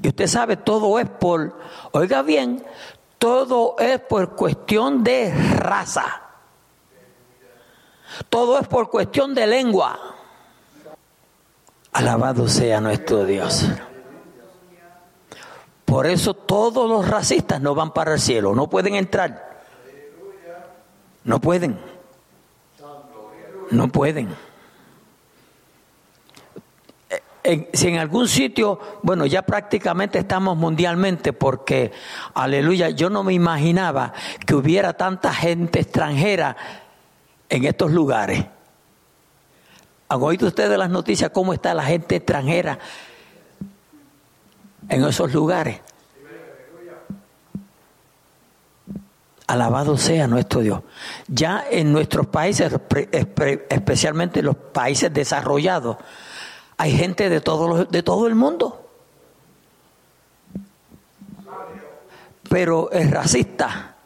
Y 0.00 0.06
usted 0.06 0.28
sabe, 0.28 0.58
todo 0.58 0.96
es 1.00 1.08
por, 1.08 1.58
oiga 1.90 2.22
bien, 2.22 2.64
todo 3.18 3.74
es 3.80 3.98
por 3.98 4.36
cuestión 4.36 5.02
de 5.02 5.34
raza. 5.56 6.22
Todo 8.28 8.60
es 8.60 8.68
por 8.68 8.90
cuestión 8.90 9.34
de 9.34 9.44
lengua. 9.48 9.98
Alabado 11.94 12.46
sea 12.46 12.80
nuestro 12.80 13.24
Dios. 13.24 13.66
Por 15.88 16.06
eso 16.06 16.34
todos 16.34 16.86
los 16.86 17.08
racistas 17.08 17.62
no 17.62 17.74
van 17.74 17.94
para 17.94 18.12
el 18.12 18.20
cielo, 18.20 18.54
no 18.54 18.68
pueden 18.68 18.94
entrar. 18.94 19.62
No 21.24 21.40
pueden. 21.40 21.78
No 23.70 23.88
pueden. 23.88 24.28
Eh, 27.42 27.70
si 27.72 27.88
en 27.88 27.96
algún 27.96 28.28
sitio, 28.28 28.78
bueno, 29.02 29.24
ya 29.24 29.40
prácticamente 29.40 30.18
estamos 30.18 30.58
mundialmente 30.58 31.32
porque, 31.32 31.90
aleluya, 32.34 32.90
yo 32.90 33.08
no 33.08 33.22
me 33.22 33.32
imaginaba 33.32 34.12
que 34.44 34.54
hubiera 34.54 34.92
tanta 34.92 35.32
gente 35.32 35.80
extranjera 35.80 36.54
en 37.48 37.64
estos 37.64 37.92
lugares. 37.92 38.44
¿Han 40.10 40.22
oído 40.22 40.48
ustedes 40.48 40.76
las 40.76 40.90
noticias 40.90 41.30
cómo 41.30 41.54
está 41.54 41.72
la 41.72 41.84
gente 41.84 42.16
extranjera 42.16 42.78
en 44.88 45.04
esos 45.04 45.32
lugares. 45.32 45.80
Alabado 49.46 49.96
sea 49.96 50.26
nuestro 50.26 50.60
Dios. 50.60 50.82
Ya 51.26 51.64
en 51.70 51.90
nuestros 51.90 52.26
países, 52.26 52.70
especialmente 53.70 54.42
los 54.42 54.56
países 54.56 55.12
desarrollados, 55.12 55.96
hay 56.76 56.92
gente 56.92 57.30
de 57.30 57.40
todo, 57.40 57.86
de 57.86 58.02
todo 58.02 58.26
el 58.26 58.34
mundo. 58.34 58.90
Pero 62.48 62.90
el 62.90 63.10
racista, 63.10 63.96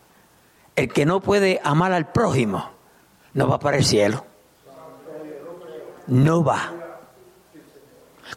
el 0.76 0.92
que 0.92 1.04
no 1.04 1.20
puede 1.20 1.60
amar 1.64 1.92
al 1.92 2.12
prójimo, 2.12 2.70
no 3.34 3.48
va 3.48 3.58
para 3.58 3.78
el 3.78 3.84
cielo. 3.84 4.24
No 6.06 6.44
va. 6.44 6.72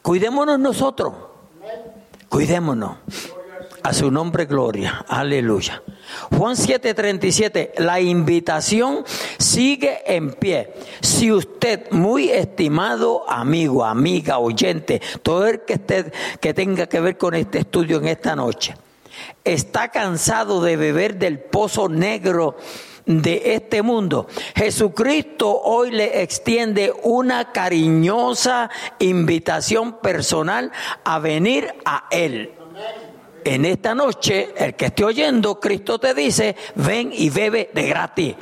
Cuidémonos 0.01 0.59
nosotros. 0.59 1.13
Cuidémonos. 2.29 2.97
A 3.83 3.93
su 3.93 4.09
nombre, 4.09 4.45
gloria. 4.45 5.05
Aleluya. 5.07 5.83
Juan 6.35 6.55
7:37, 6.55 7.73
la 7.77 7.99
invitación 7.99 9.03
sigue 9.37 10.01
en 10.07 10.33
pie. 10.33 10.73
Si 11.01 11.31
usted, 11.31 11.91
muy 11.91 12.31
estimado 12.31 13.29
amigo, 13.29 13.85
amiga, 13.85 14.39
oyente, 14.39 15.01
todo 15.21 15.45
el 15.45 15.61
que, 15.61 15.73
esté, 15.73 16.11
que 16.39 16.55
tenga 16.55 16.87
que 16.87 16.99
ver 16.99 17.17
con 17.17 17.35
este 17.35 17.59
estudio 17.59 17.97
en 17.97 18.07
esta 18.07 18.35
noche, 18.35 18.75
está 19.43 19.89
cansado 19.89 20.63
de 20.63 20.77
beber 20.77 21.17
del 21.17 21.39
pozo 21.39 21.87
negro 21.87 22.57
de 23.05 23.55
este 23.55 23.81
mundo. 23.81 24.27
Jesucristo 24.55 25.61
hoy 25.61 25.91
le 25.91 26.21
extiende 26.21 26.93
una 27.03 27.51
cariñosa 27.51 28.69
invitación 28.99 29.99
personal 29.99 30.71
a 31.03 31.19
venir 31.19 31.73
a 31.85 32.05
Él. 32.11 32.51
En 33.43 33.63
esta 33.63 33.93
noche, 33.93 34.53
el 34.57 34.75
que 34.75 34.87
esté 34.87 35.03
oyendo, 35.03 35.59
Cristo 35.59 35.99
te 35.99 36.15
dice, 36.15 36.55
ven 36.73 37.11
y 37.13 37.29
bebe 37.29 37.69
de 37.73 37.87
gratis. 37.87 38.35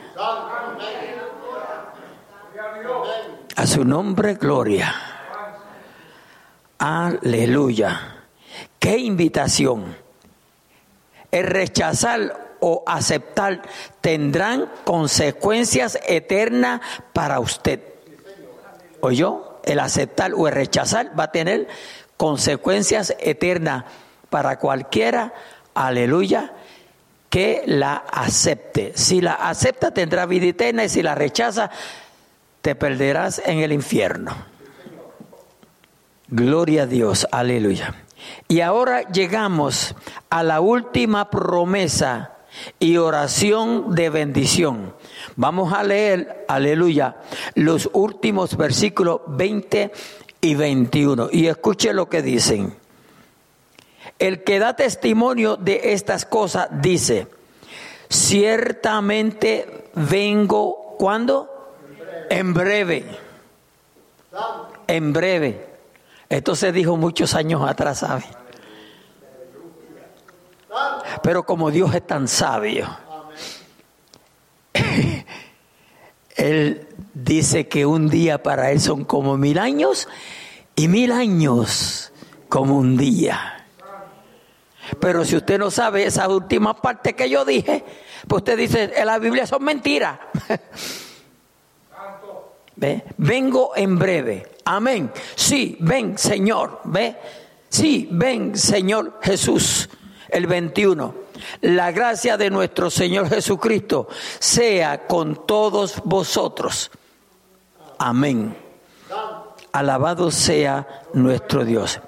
A 3.55 3.67
su 3.67 3.83
nombre, 3.83 4.35
gloria. 4.35 4.95
Aleluya. 6.77 8.17
Qué 8.79 8.97
invitación. 8.97 10.01
el 11.31 11.47
rechazar 11.47 12.52
o 12.65 12.81
aceptar 12.87 13.61
tendrán 13.99 14.71
consecuencias 14.85 15.99
eternas 16.07 16.79
para 17.11 17.41
usted. 17.41 17.81
¿Oyó? 19.01 19.59
El 19.65 19.81
aceptar 19.81 20.31
o 20.33 20.47
el 20.47 20.53
rechazar 20.53 21.11
va 21.19 21.25
a 21.25 21.31
tener 21.31 21.67
consecuencias 22.15 23.15
eternas 23.19 23.83
para 24.29 24.59
cualquiera, 24.59 25.33
aleluya, 25.73 26.53
que 27.29 27.63
la 27.65 27.95
acepte. 27.95 28.93
Si 28.95 29.19
la 29.19 29.33
acepta 29.33 29.91
tendrá 29.91 30.25
vida 30.25 30.45
eterna 30.45 30.85
y 30.85 30.89
si 30.89 31.01
la 31.01 31.15
rechaza 31.15 31.69
te 32.61 32.75
perderás 32.75 33.41
en 33.45 33.59
el 33.59 33.73
infierno. 33.73 34.33
Gloria 36.29 36.83
a 36.83 36.85
Dios, 36.85 37.27
aleluya. 37.29 37.93
Y 38.47 38.61
ahora 38.61 39.01
llegamos 39.09 39.95
a 40.29 40.43
la 40.43 40.61
última 40.61 41.29
promesa 41.29 42.32
y 42.79 42.97
oración 42.97 43.95
de 43.95 44.09
bendición. 44.09 44.93
Vamos 45.35 45.73
a 45.73 45.83
leer, 45.83 46.45
aleluya, 46.47 47.17
los 47.55 47.89
últimos 47.93 48.57
versículos 48.57 49.21
20 49.27 49.91
y 50.41 50.55
21. 50.55 51.29
Y 51.31 51.47
escuche 51.47 51.93
lo 51.93 52.09
que 52.09 52.21
dicen. 52.21 52.75
El 54.19 54.43
que 54.43 54.59
da 54.59 54.75
testimonio 54.75 55.57
de 55.57 55.93
estas 55.93 56.25
cosas 56.25 56.67
dice, 56.81 57.27
ciertamente 58.09 59.89
vengo, 59.95 60.95
¿cuándo? 60.99 61.73
En 62.29 62.53
breve. 62.53 63.05
En 64.87 65.13
breve. 65.13 65.67
Esto 66.29 66.55
se 66.55 66.71
dijo 66.71 66.97
muchos 66.97 67.35
años 67.35 67.67
atrás, 67.67 67.99
¿sabe? 67.99 68.23
Pero 71.23 71.43
como 71.43 71.71
Dios 71.71 71.95
es 71.95 72.05
tan 72.05 72.27
sabio, 72.27 72.87
Él 76.35 76.87
dice 77.13 77.67
que 77.67 77.85
un 77.85 78.09
día 78.09 78.41
para 78.43 78.71
Él 78.71 78.81
son 78.81 79.05
como 79.05 79.37
mil 79.37 79.57
años 79.57 80.07
y 80.75 80.87
mil 80.87 81.11
años 81.11 82.11
como 82.49 82.77
un 82.77 82.97
día. 82.97 83.65
Pero 84.99 85.23
si 85.23 85.37
usted 85.37 85.57
no 85.57 85.71
sabe 85.71 86.05
esa 86.05 86.27
última 86.27 86.81
parte 86.81 87.13
que 87.13 87.29
yo 87.29 87.45
dije, 87.45 87.85
pues 88.27 88.41
usted 88.41 88.57
dice, 88.57 88.91
en 88.95 89.05
la 89.05 89.19
Biblia 89.19 89.47
son 89.47 89.63
mentiras. 89.63 90.19
¿Ve? 92.75 93.03
Vengo 93.17 93.71
en 93.75 93.97
breve. 93.97 94.51
Amén. 94.65 95.11
Sí, 95.35 95.77
ven, 95.79 96.17
Señor. 96.17 96.81
¿Ve? 96.85 97.15
Sí, 97.69 98.09
ven, 98.11 98.57
Señor 98.57 99.19
Jesús. 99.21 99.89
El 100.33 100.47
21. 100.47 101.13
La 101.61 101.91
gracia 101.91 102.37
de 102.37 102.49
nuestro 102.49 102.89
Señor 102.89 103.29
Jesucristo 103.29 104.07
sea 104.39 105.05
con 105.05 105.45
todos 105.45 106.01
vosotros. 106.03 106.89
Amén. 107.99 108.57
Alabado 109.71 110.31
sea 110.31 111.03
nuestro 111.13 111.63
Dios. 111.63 112.01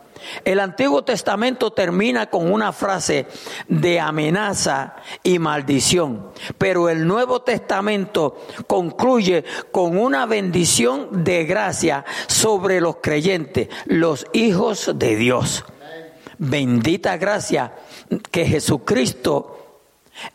El 0.43 0.59
Antiguo 0.59 1.03
Testamento 1.03 1.71
termina 1.71 2.32
con 2.32 2.51
una 2.51 2.73
frase 2.73 3.28
de 3.67 3.99
amenaza 3.99 4.95
y 5.21 5.38
maldición, 5.38 6.32
pero 6.57 6.89
el 6.89 7.05
Nuevo 7.05 7.43
Testamento 7.43 8.39
concluye 8.65 9.45
con 9.71 9.99
una 9.99 10.26
bendición 10.26 11.23
de 11.23 11.45
gracia 11.45 12.03
sobre 12.26 12.82
los 12.82 12.95
creyentes, 13.03 13.69
los 13.86 14.26
hijos 14.34 14.93
de 14.95 15.15
Dios. 15.15 15.63
Bendita 16.38 17.17
gracia 17.17 17.71
que 18.31 18.45
Jesucristo 18.45 19.55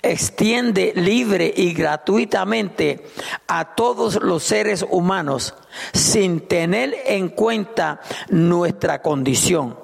extiende 0.03 0.93
libre 0.95 1.53
y 1.57 1.73
gratuitamente 1.73 3.07
a 3.49 3.75
todos 3.75 4.23
los 4.23 4.43
seres 4.43 4.85
humanos 4.89 5.55
sin 5.93 6.43
tener 6.43 6.95
en 7.07 7.29
cuenta 7.31 8.01
nuestra 8.29 9.01
condición, 9.01 9.79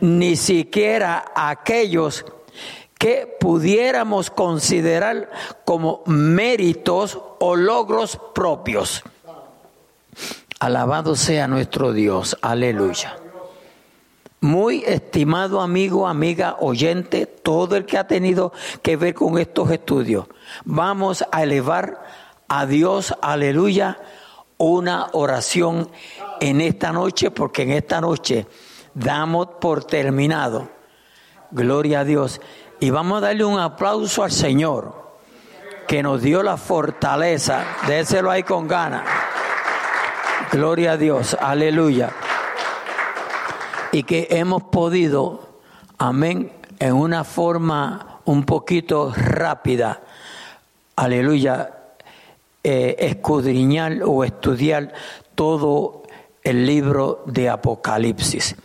ni 0.00 0.36
siquiera 0.36 1.32
aquellos 1.34 2.24
que 2.98 3.36
pudiéramos 3.40 4.30
considerar 4.30 5.28
como 5.64 6.02
méritos 6.06 7.18
o 7.40 7.56
logros 7.56 8.18
propios. 8.32 9.02
Alabado 10.60 11.16
sea 11.16 11.48
nuestro 11.48 11.92
Dios, 11.92 12.36
aleluya. 12.40 13.16
Muy 14.42 14.82
estimado 14.84 15.60
amigo, 15.60 16.08
amiga, 16.08 16.56
oyente, 16.58 17.26
todo 17.26 17.76
el 17.76 17.86
que 17.86 17.96
ha 17.96 18.08
tenido 18.08 18.52
que 18.82 18.96
ver 18.96 19.14
con 19.14 19.38
estos 19.38 19.70
estudios, 19.70 20.26
vamos 20.64 21.24
a 21.30 21.44
elevar 21.44 22.02
a 22.48 22.66
Dios, 22.66 23.14
aleluya, 23.22 24.00
una 24.58 25.06
oración 25.12 25.88
en 26.40 26.60
esta 26.60 26.90
noche, 26.90 27.30
porque 27.30 27.62
en 27.62 27.70
esta 27.70 28.00
noche 28.00 28.48
damos 28.94 29.46
por 29.60 29.84
terminado. 29.84 30.70
Gloria 31.52 32.00
a 32.00 32.04
Dios. 32.04 32.40
Y 32.80 32.90
vamos 32.90 33.18
a 33.18 33.26
darle 33.26 33.44
un 33.44 33.60
aplauso 33.60 34.24
al 34.24 34.32
Señor, 34.32 35.20
que 35.86 36.02
nos 36.02 36.20
dio 36.20 36.42
la 36.42 36.56
fortaleza. 36.56 37.64
Déselo 37.86 38.28
ahí 38.28 38.42
con 38.42 38.66
ganas. 38.66 39.04
Gloria 40.50 40.92
a 40.92 40.96
Dios. 40.96 41.36
Aleluya 41.40 42.10
y 43.92 44.02
que 44.04 44.28
hemos 44.30 44.64
podido, 44.64 45.60
amén, 45.98 46.50
en 46.78 46.94
una 46.94 47.24
forma 47.24 48.20
un 48.24 48.44
poquito 48.44 49.12
rápida, 49.14 50.00
aleluya, 50.96 51.70
eh, 52.64 52.96
escudriñar 52.98 54.02
o 54.04 54.24
estudiar 54.24 54.92
todo 55.34 56.04
el 56.42 56.66
libro 56.66 57.22
de 57.26 57.50
Apocalipsis. 57.50 58.56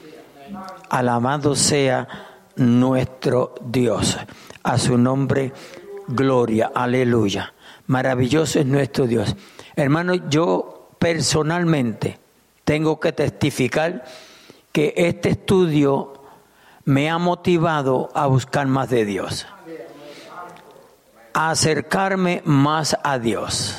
Alabado 0.90 1.56
sea 1.56 2.08
nuestro 2.56 3.56
Dios. 3.62 4.18
A 4.64 4.78
su 4.78 4.98
nombre, 4.98 5.52
gloria, 6.08 6.72
aleluya. 6.74 7.54
Maravilloso 7.88 8.60
es 8.60 8.66
nuestro 8.66 9.08
Dios. 9.08 9.36
Hermano, 9.76 10.16
yo 10.30 10.90
personalmente 11.00 12.18
tengo 12.64 13.00
que 13.00 13.12
testificar 13.12 14.06
que 14.78 14.94
este 14.96 15.30
estudio 15.30 16.14
me 16.86 17.10
ha 17.10 17.18
motivado 17.18 18.12
a 18.14 18.28
buscar 18.28 18.68
más 18.68 18.92
de 18.92 19.06
Dios, 19.06 19.48
a 21.34 21.50
acercarme 21.50 22.44
más 22.46 22.96
a 23.04 23.18
Dios, 23.18 23.76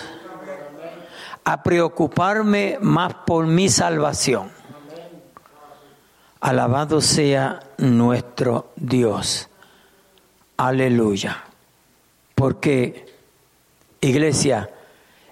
a 1.44 1.62
preocuparme 1.62 2.78
más 2.80 3.14
por 3.14 3.46
mi 3.46 3.68
salvación. 3.68 4.50
Alabado 6.40 7.00
sea 7.00 7.60
nuestro 7.76 8.72
Dios. 8.74 9.48
Aleluya. 10.56 11.44
Porque, 12.34 13.06
iglesia, 14.00 14.68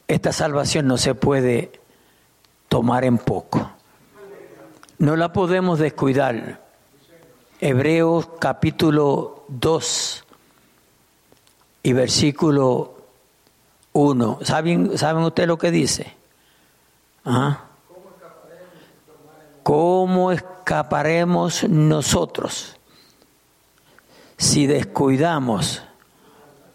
esta 0.07 0.33
salvación 0.33 0.87
no 0.87 0.97
se 0.97 1.17
puede 1.17 1.73
tomar 2.69 3.05
en 3.05 3.19
poco. 3.19 3.76
No 4.99 5.15
la 5.15 5.31
podemos 5.31 5.79
descuidar. 5.79 6.65
Hebreos 7.61 8.29
capítulo 8.39 9.45
2 9.49 10.25
y 11.83 11.93
versículo 11.93 12.97
1. 13.93 14.39
¿Saben, 14.43 14.97
¿Saben 14.97 15.23
ustedes 15.25 15.49
lo 15.49 15.59
que 15.59 15.71
dice? 15.71 16.15
¿Ah? 17.27 17.61
¿Cómo 19.63 20.33
escaparemos 20.33 21.65
nosotros 21.69 22.77
si 24.39 24.67
descuidamos 24.67 25.83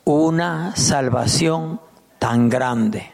una 0.04 0.76
salvación 0.76 1.82
tan 2.20 2.50
grande? 2.50 3.14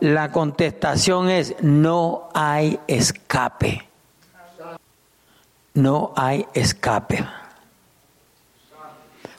La 0.00 0.30
contestación 0.30 1.30
es 1.30 1.54
no 1.62 2.28
hay 2.34 2.78
escape 2.86 3.85
no 5.76 6.12
hay 6.16 6.46
escape. 6.54 7.24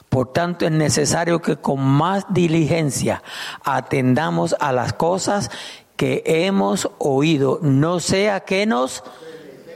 Por 0.08 0.32
tanto, 0.32 0.64
es 0.64 0.72
necesario 0.72 1.42
que 1.42 1.56
con 1.56 1.80
más 1.80 2.24
diligencia 2.30 3.22
atendamos 3.62 4.56
a 4.58 4.72
las 4.72 4.94
cosas 4.94 5.50
que 5.96 6.22
hemos 6.24 6.88
oído, 6.98 7.58
no 7.60 8.00
sea 8.00 8.40
que 8.40 8.64
nos 8.64 9.02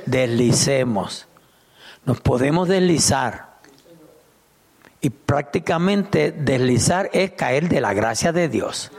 deslicemos. 0.06 1.26
Nos 2.04 2.20
podemos 2.20 2.68
deslizar. 2.68 3.52
Y 5.00 5.10
prácticamente 5.10 6.30
deslizar 6.30 7.10
es 7.12 7.32
caer 7.32 7.68
de 7.68 7.80
la 7.80 7.92
gracia 7.92 8.32
de 8.32 8.48
Dios. 8.48 8.92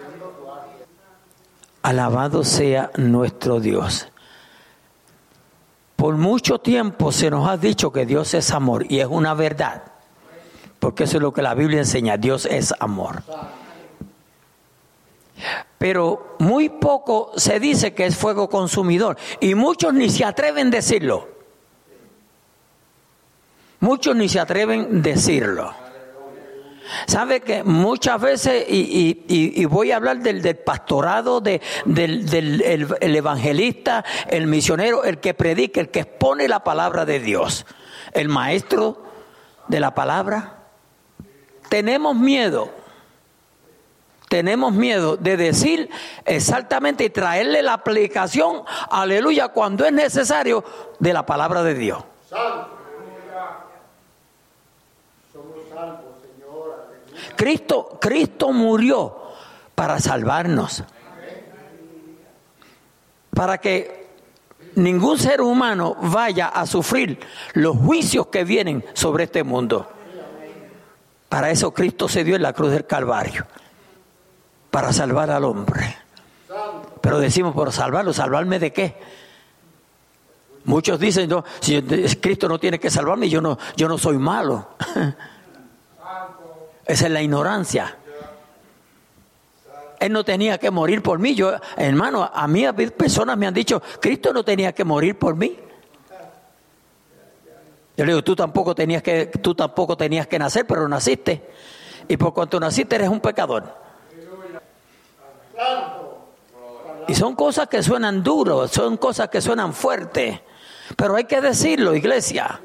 Alabado 1.82 2.44
sea 2.44 2.92
nuestro 2.98 3.60
Dios. 3.60 4.13
Por 6.04 6.18
mucho 6.18 6.60
tiempo 6.60 7.14
se 7.14 7.32
nos 7.32 7.48
ha 7.48 7.56
dicho 7.56 7.90
que 7.94 8.06
Dios 8.06 8.34
es 8.34 8.52
amor 8.52 8.86
y 8.92 9.00
es 9.00 9.08
una 9.10 9.34
verdad. 9.34 9.84
porque 10.78 11.06
eso 11.06 11.16
es 11.16 11.24
lo 11.24 11.32
que 11.32 11.42
la 11.42 11.54
Biblia 11.54 11.80
enseña, 11.80 12.18
Dios 12.18 12.46
es 12.46 12.74
amor. 12.78 13.24
Pero 15.78 16.36
muy 16.40 16.68
poco 16.68 17.32
se 17.38 17.58
dice 17.58 17.94
que 17.94 18.06
es 18.06 18.18
fuego 18.18 18.50
consumidor 18.50 19.16
y 19.40 19.56
muchos 19.56 19.94
ni 19.94 20.10
se 20.10 20.26
atreven 20.26 20.68
a 20.68 20.72
decirlo. 20.72 21.30
Muchos 23.80 24.14
ni 24.14 24.28
se 24.28 24.42
atreven 24.42 24.82
a 24.82 25.00
decirlo. 25.00 25.83
Sabe 27.08 27.42
que 27.42 27.64
muchas 27.64 28.20
veces, 28.20 28.66
y, 28.68 29.66
voy 29.66 29.92
a 29.92 29.98
hablar 29.98 30.20
del, 30.20 30.58
pastorado, 30.58 31.42
del, 31.42 31.62
el 31.86 33.16
evangelista, 33.16 34.04
el 34.28 34.48
misionero, 34.48 35.04
el 35.04 35.20
que 35.20 35.34
predica, 35.34 35.82
el 35.82 35.90
que 35.90 36.02
expone 36.02 36.48
la 36.48 36.64
palabra 36.64 37.06
de 37.06 37.20
Dios, 37.20 37.66
el 38.14 38.30
maestro 38.30 39.04
de 39.68 39.80
la 39.80 39.94
palabra. 39.94 40.58
Tenemos 41.70 42.16
miedo, 42.16 42.72
tenemos 44.30 44.74
miedo 44.74 45.18
de 45.18 45.38
decir 45.38 45.90
exactamente 46.26 47.06
y 47.06 47.10
traerle 47.10 47.62
la 47.62 47.74
aplicación, 47.74 48.64
aleluya, 48.90 49.50
cuando 49.50 49.86
es 49.86 49.94
necesario 49.94 50.64
de 51.00 51.14
la 51.14 51.26
palabra 51.26 51.64
de 51.64 51.76
Dios. 51.76 52.04
Cristo, 57.36 57.98
Cristo 58.00 58.52
murió 58.52 59.16
para 59.76 60.00
salvarnos. 60.00 60.84
Para 63.36 63.58
que 63.58 64.08
ningún 64.76 65.18
ser 65.18 65.42
humano 65.42 65.96
vaya 66.02 66.48
a 66.48 66.66
sufrir 66.66 67.20
los 67.54 67.78
juicios 67.78 68.28
que 68.28 68.44
vienen 68.44 68.84
sobre 68.94 69.26
este 69.26 69.44
mundo. 69.44 69.90
Para 71.30 71.50
eso 71.50 71.74
Cristo 71.74 72.08
se 72.08 72.24
dio 72.24 72.36
en 72.36 72.44
la 72.44 72.54
cruz 72.54 72.72
del 72.72 72.86
Calvario. 72.86 73.46
Para 74.70 74.94
salvar 74.94 75.32
al 75.32 75.44
hombre. 75.44 75.98
Pero 77.02 77.20
decimos, 77.20 77.54
por 77.54 77.72
salvarlo, 77.72 78.14
¿salvarme 78.14 78.60
de 78.60 78.72
qué? 78.72 78.96
Muchos 80.66 81.00
dicen, 81.00 81.30
no, 81.30 81.44
si 81.60 81.82
Cristo 81.82 82.48
no 82.48 82.60
tiene 82.60 82.80
que 82.80 82.90
salvarme, 82.90 83.28
yo 83.28 83.42
no, 83.42 83.58
yo 83.76 83.88
no 83.88 83.98
soy 83.98 84.18
malo. 84.18 84.70
Esa 86.86 87.06
es 87.06 87.12
la 87.12 87.22
ignorancia. 87.22 87.98
Él 90.00 90.12
no 90.12 90.26
tenía 90.26 90.58
que 90.58 90.70
morir 90.70 91.02
por 91.02 91.18
mí. 91.20 91.34
Yo, 91.34 91.54
hermano, 91.78 92.30
a 92.32 92.46
mí 92.48 92.66
personas 92.98 93.38
me 93.38 93.48
han 93.48 93.54
dicho, 93.54 93.82
Cristo 94.02 94.34
no 94.34 94.44
tenía 94.44 94.74
que 94.74 94.84
morir 94.84 95.18
por 95.18 95.36
mí. 95.36 95.58
Yo 97.96 98.06
le 98.06 98.12
digo, 98.12 98.24
tú 98.24 98.36
tampoco 98.36 98.76
tenías 98.76 99.02
que, 99.02 99.28
tú 99.28 99.56
tampoco 99.56 99.96
tenías 99.96 100.28
que 100.28 100.38
nacer, 100.38 100.66
pero 100.68 100.90
naciste. 100.90 101.50
Y 102.08 102.18
por 102.18 102.34
cuanto 102.34 102.60
naciste 102.60 102.96
eres 102.96 103.08
un 103.08 103.22
pecador. 103.22 103.64
Y 107.08 107.16
son 107.16 107.36
cosas 107.36 107.68
que 107.70 107.82
suenan 107.82 108.24
duros, 108.24 108.72
son 108.72 108.98
cosas 108.98 109.30
que 109.30 109.40
suenan 109.40 109.74
fuertes. 109.74 110.40
Pero 110.98 111.16
hay 111.16 111.26
que 111.26 111.40
decirlo, 111.40 111.96
iglesia. 111.96 112.60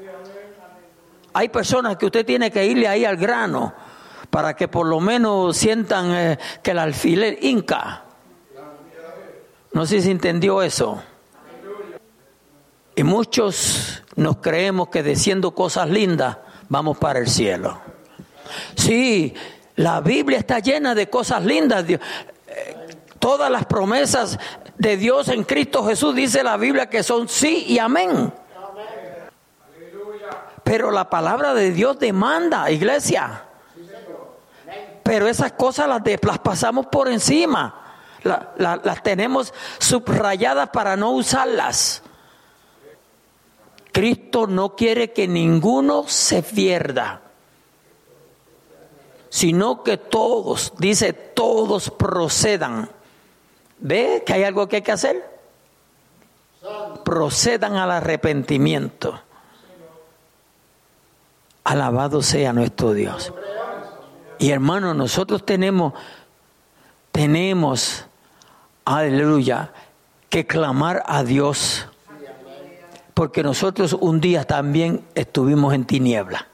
Hay 1.31 1.47
personas 1.47 1.95
que 1.95 2.07
usted 2.07 2.25
tiene 2.25 2.51
que 2.51 2.65
irle 2.65 2.87
ahí 2.87 3.05
al 3.05 3.15
grano 3.15 3.73
para 4.29 4.55
que 4.55 4.67
por 4.67 4.85
lo 4.85 4.99
menos 4.99 5.57
sientan 5.57 6.11
eh, 6.13 6.39
que 6.61 6.71
el 6.71 6.79
alfiler 6.79 7.37
inca. 7.41 8.03
No 9.71 9.85
sé 9.85 10.01
si 10.01 10.11
entendió 10.11 10.61
eso. 10.61 11.01
Y 12.95 13.03
muchos 13.03 14.03
nos 14.15 14.37
creemos 14.37 14.89
que 14.89 15.03
diciendo 15.03 15.51
cosas 15.51 15.89
lindas 15.89 16.37
vamos 16.67 16.97
para 16.97 17.19
el 17.19 17.27
cielo. 17.27 17.79
Sí, 18.75 19.33
la 19.75 20.01
Biblia 20.01 20.39
está 20.39 20.59
llena 20.59 20.95
de 20.95 21.09
cosas 21.09 21.43
lindas. 21.45 21.85
Eh, 21.89 21.99
todas 23.19 23.49
las 23.49 23.65
promesas 23.65 24.37
de 24.77 24.97
Dios 24.97 25.27
en 25.29 25.43
Cristo 25.43 25.85
Jesús 25.85 26.15
dice 26.15 26.43
la 26.43 26.57
Biblia 26.57 26.89
que 26.89 27.03
son 27.03 27.29
sí 27.29 27.65
y 27.67 27.79
amén. 27.79 28.33
Pero 30.63 30.91
la 30.91 31.09
palabra 31.09 31.53
de 31.53 31.71
Dios 31.71 31.97
demanda, 31.97 32.69
iglesia, 32.69 33.45
pero 35.09 35.27
esas 35.27 35.53
cosas 35.53 35.87
las, 35.87 36.39
pasamos 36.43 36.85
por 36.85 37.07
encima. 37.07 37.73
las 38.21 39.01
tenemos 39.01 39.51
subrayadas 39.79 40.69
para 40.69 40.95
no 40.95 41.09
usarlas. 41.13 42.03
Cristo 43.91 44.45
no 44.45 44.75
quiere 44.75 45.11
que 45.11 45.27
ninguno 45.27 46.03
se 46.07 46.43
pierda, 46.43 47.21
sino 49.29 49.81
que 49.81 49.97
todos, 49.97 50.73
dice, 50.77 51.13
todos 51.13 51.89
procedan. 51.89 52.87
¿Ve 53.79 54.21
que 54.23 54.33
hay 54.33 54.43
algo 54.43 54.67
que 54.69 54.75
hay 54.75 54.81
que 54.83 54.91
hacer? 54.91 55.27
Procedan 57.03 57.77
al 57.77 57.89
arrepentimiento. 57.89 59.19
Alabado 61.63 62.21
sea 62.21 62.53
nuestro 62.53 62.93
Dios. 62.93 63.33
Y 64.39 64.51
hermano, 64.51 64.93
nosotros 64.93 65.45
tenemos, 65.45 65.93
tenemos, 67.11 68.05
aleluya, 68.85 69.73
que 70.29 70.47
clamar 70.47 71.03
a 71.05 71.23
Dios. 71.23 71.87
Porque 73.13 73.43
nosotros 73.43 73.91
un 73.91 74.21
día 74.21 74.45
también 74.45 75.05
estuvimos 75.13 75.73
en 75.73 75.83
tiniebla. 75.83 76.47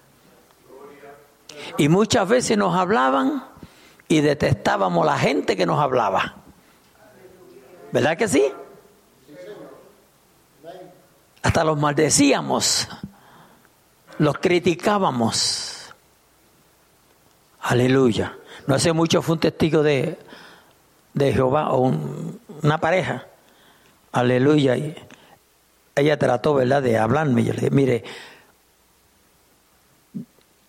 Y 1.77 1.89
muchas 1.89 2.27
veces 2.27 2.57
nos 2.57 2.75
hablaban 2.75 3.45
y 4.07 4.21
detestábamos 4.21 5.05
la 5.05 5.19
gente 5.19 5.55
que 5.55 5.67
nos 5.67 5.79
hablaba. 5.79 6.37
¿Verdad 7.91 8.17
que 8.17 8.27
sí? 8.27 8.51
Hasta 11.43 11.63
los 11.63 11.77
maldecíamos, 11.77 12.87
los 14.17 14.39
criticábamos. 14.39 15.74
Aleluya. 17.65 18.37
No 18.67 18.75
hace 18.75 18.93
mucho 18.93 19.23
fue 19.23 19.33
un 19.33 19.39
testigo 19.39 19.81
de, 19.81 20.19
Jehová 21.17 21.71
o 21.71 21.91
una 22.61 22.77
pareja. 22.79 23.25
Aleluya. 24.11 24.77
Y 24.77 24.95
ella 25.95 26.19
trató, 26.19 26.53
¿verdad?, 26.53 26.83
de 26.83 26.99
hablarme. 26.99 27.43
Yo 27.43 27.53
le 27.53 27.61
dije, 27.61 27.71
mire, 27.71 28.03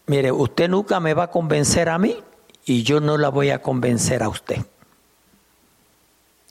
mire, 0.07 0.32
usted 0.32 0.70
nunca 0.70 0.99
me 0.99 1.12
va 1.12 1.24
a 1.24 1.30
convencer 1.30 1.90
a 1.90 1.99
mí 1.99 2.16
y 2.64 2.82
yo 2.82 3.01
no 3.01 3.18
la 3.18 3.28
voy 3.28 3.51
a 3.51 3.61
convencer 3.61 4.22
a 4.22 4.30
usted. 4.30 4.64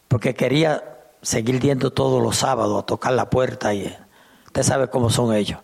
Porque 0.07 0.35
quería 0.35 0.83
seguir 1.23 1.59
yendo 1.59 1.91
todos 1.91 2.21
los 2.21 2.37
sábados 2.37 2.83
a 2.83 2.85
tocar 2.85 3.13
la 3.13 3.31
puerta 3.31 3.73
y 3.73 3.97
usted 4.45 4.61
sabe 4.61 4.89
cómo 4.89 5.09
son 5.09 5.33
ellos. 5.33 5.59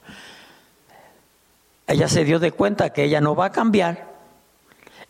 Ella 1.86 2.08
se 2.08 2.24
dio 2.24 2.40
de 2.40 2.52
cuenta 2.52 2.90
que 2.90 3.04
ella 3.04 3.22
no 3.22 3.36
va 3.36 3.46
a 3.46 3.52
cambiar 3.52 4.11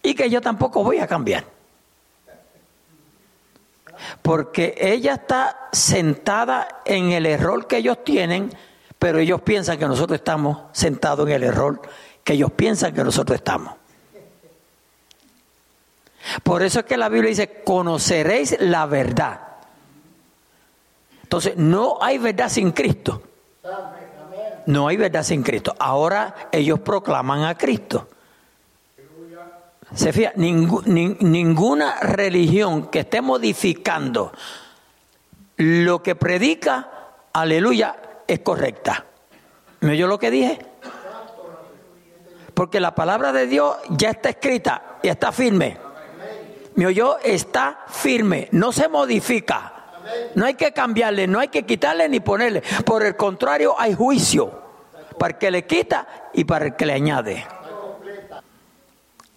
y 0.04 0.14
que 0.16 0.30
yo 0.30 0.41
tampoco 0.41 0.84
voy 0.84 0.99
a 0.99 1.08
cambiar. 1.08 1.45
Porque 4.22 4.76
ella 4.78 5.14
está 5.14 5.70
sentada 5.72 6.82
en 6.86 7.12
el 7.12 7.26
error 7.26 7.68
que 7.68 7.78
ellos 7.78 8.04
tienen, 8.04 8.52
pero 8.97 9.20
ellos 9.20 9.41
piensan 9.41 9.78
que 9.78 9.88
nosotros 9.88 10.20
estamos 10.20 10.60
sentados 10.72 11.28
en 11.28 11.36
el 11.36 11.43
error 11.43 11.82
que 12.24 12.34
ellos 12.34 12.52
piensan 12.52 12.93
que 12.93 13.04
nosotros 13.04 13.36
estamos. 13.36 13.74
Por 16.43 16.62
eso 16.62 16.80
es 16.80 16.86
que 16.86 16.97
la 16.97 17.10
Biblia 17.10 17.30
dice, 17.30 17.64
conoceréis 17.64 18.58
la 18.60 18.86
verdad. 18.86 19.41
Entonces, 21.24 21.58
no 21.58 21.97
hay 22.02 22.18
verdad 22.18 22.49
sin 22.49 22.72
Cristo. 22.72 23.24
No 24.66 24.88
hay 24.88 24.97
verdad 24.97 25.24
sin 25.24 25.41
Cristo. 25.41 25.76
Ahora 25.80 26.49
ellos 26.52 26.80
proclaman 26.82 27.43
a 27.43 27.58
Cristo. 27.58 28.08
Se 29.94 30.14
fija, 30.14 30.32
ninguna 30.36 32.00
religión 32.00 32.88
que 32.88 33.00
esté 33.00 33.22
modificando 33.22 34.32
lo 35.58 36.02
que 36.02 36.16
predica, 36.16 36.89
aleluya, 37.34 37.96
es 38.26 38.39
correcta. 38.39 39.06
¿Me 39.82 39.92
oyó 39.92 40.08
lo 40.08 40.18
que 40.18 40.32
dije? 40.32 40.60
Porque 42.54 42.80
la 42.80 42.96
palabra 42.96 43.34
de 43.34 43.48
Dios 43.48 43.76
ya 43.89 44.12
está 44.12 44.30
escrita 44.30 44.98
y 45.04 45.10
está 45.10 45.32
firme. 45.32 45.78
¿Me 46.76 46.86
oyó? 46.86 47.20
Está 47.20 47.82
firme, 47.88 48.48
no 48.52 48.72
se 48.72 48.88
modifica. 48.88 49.74
No 50.36 50.46
hay 50.46 50.54
que 50.54 50.72
cambiarle, 50.72 51.28
no 51.28 51.39
hay 51.39 51.50
que 51.50 51.66
quitarle 51.66 52.08
ni 52.08 52.22
ponerle. 52.22 52.64
Por 52.86 53.06
el 53.06 53.18
contrario, 53.18 53.76
hay 53.78 53.94
juicio 53.94 54.62
para 55.20 55.34
el 55.34 55.38
que 55.38 55.52
le 55.52 55.66
quita 55.66 56.08
y 56.34 56.46
para 56.46 56.66
el 56.66 56.76
que 56.76 56.86
le 56.86 56.94
añade 56.94 57.46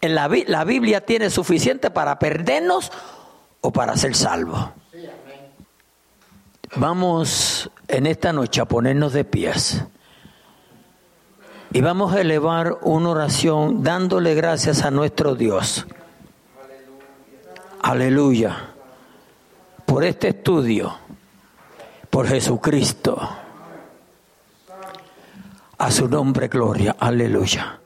la, 0.08 0.30
la 0.46 0.64
Biblia 0.64 1.04
tiene 1.04 1.30
suficiente 1.30 1.90
para 1.90 2.18
perdernos 2.18 2.90
o 3.60 3.72
para 3.72 3.96
ser 3.96 4.14
salvos. 4.14 4.68
Vamos 6.76 7.70
en 7.86 8.06
esta 8.06 8.32
noche 8.32 8.60
a 8.60 8.64
ponernos 8.64 9.12
de 9.12 9.24
pies. 9.24 9.84
Y 11.72 11.80
vamos 11.80 12.12
a 12.12 12.20
elevar 12.20 12.78
una 12.82 13.10
oración 13.10 13.82
dándole 13.82 14.34
gracias 14.34 14.84
a 14.84 14.90
nuestro 14.90 15.34
Dios. 15.34 15.86
Aleluya. 17.82 18.70
Por 19.84 20.04
este 20.04 20.28
estudio, 20.28 20.96
por 22.10 22.26
Jesucristo. 22.26 23.18
A 25.78 25.90
su 25.90 26.08
nombre, 26.08 26.48
gloria. 26.48 26.96
Aleluya. 26.98 27.80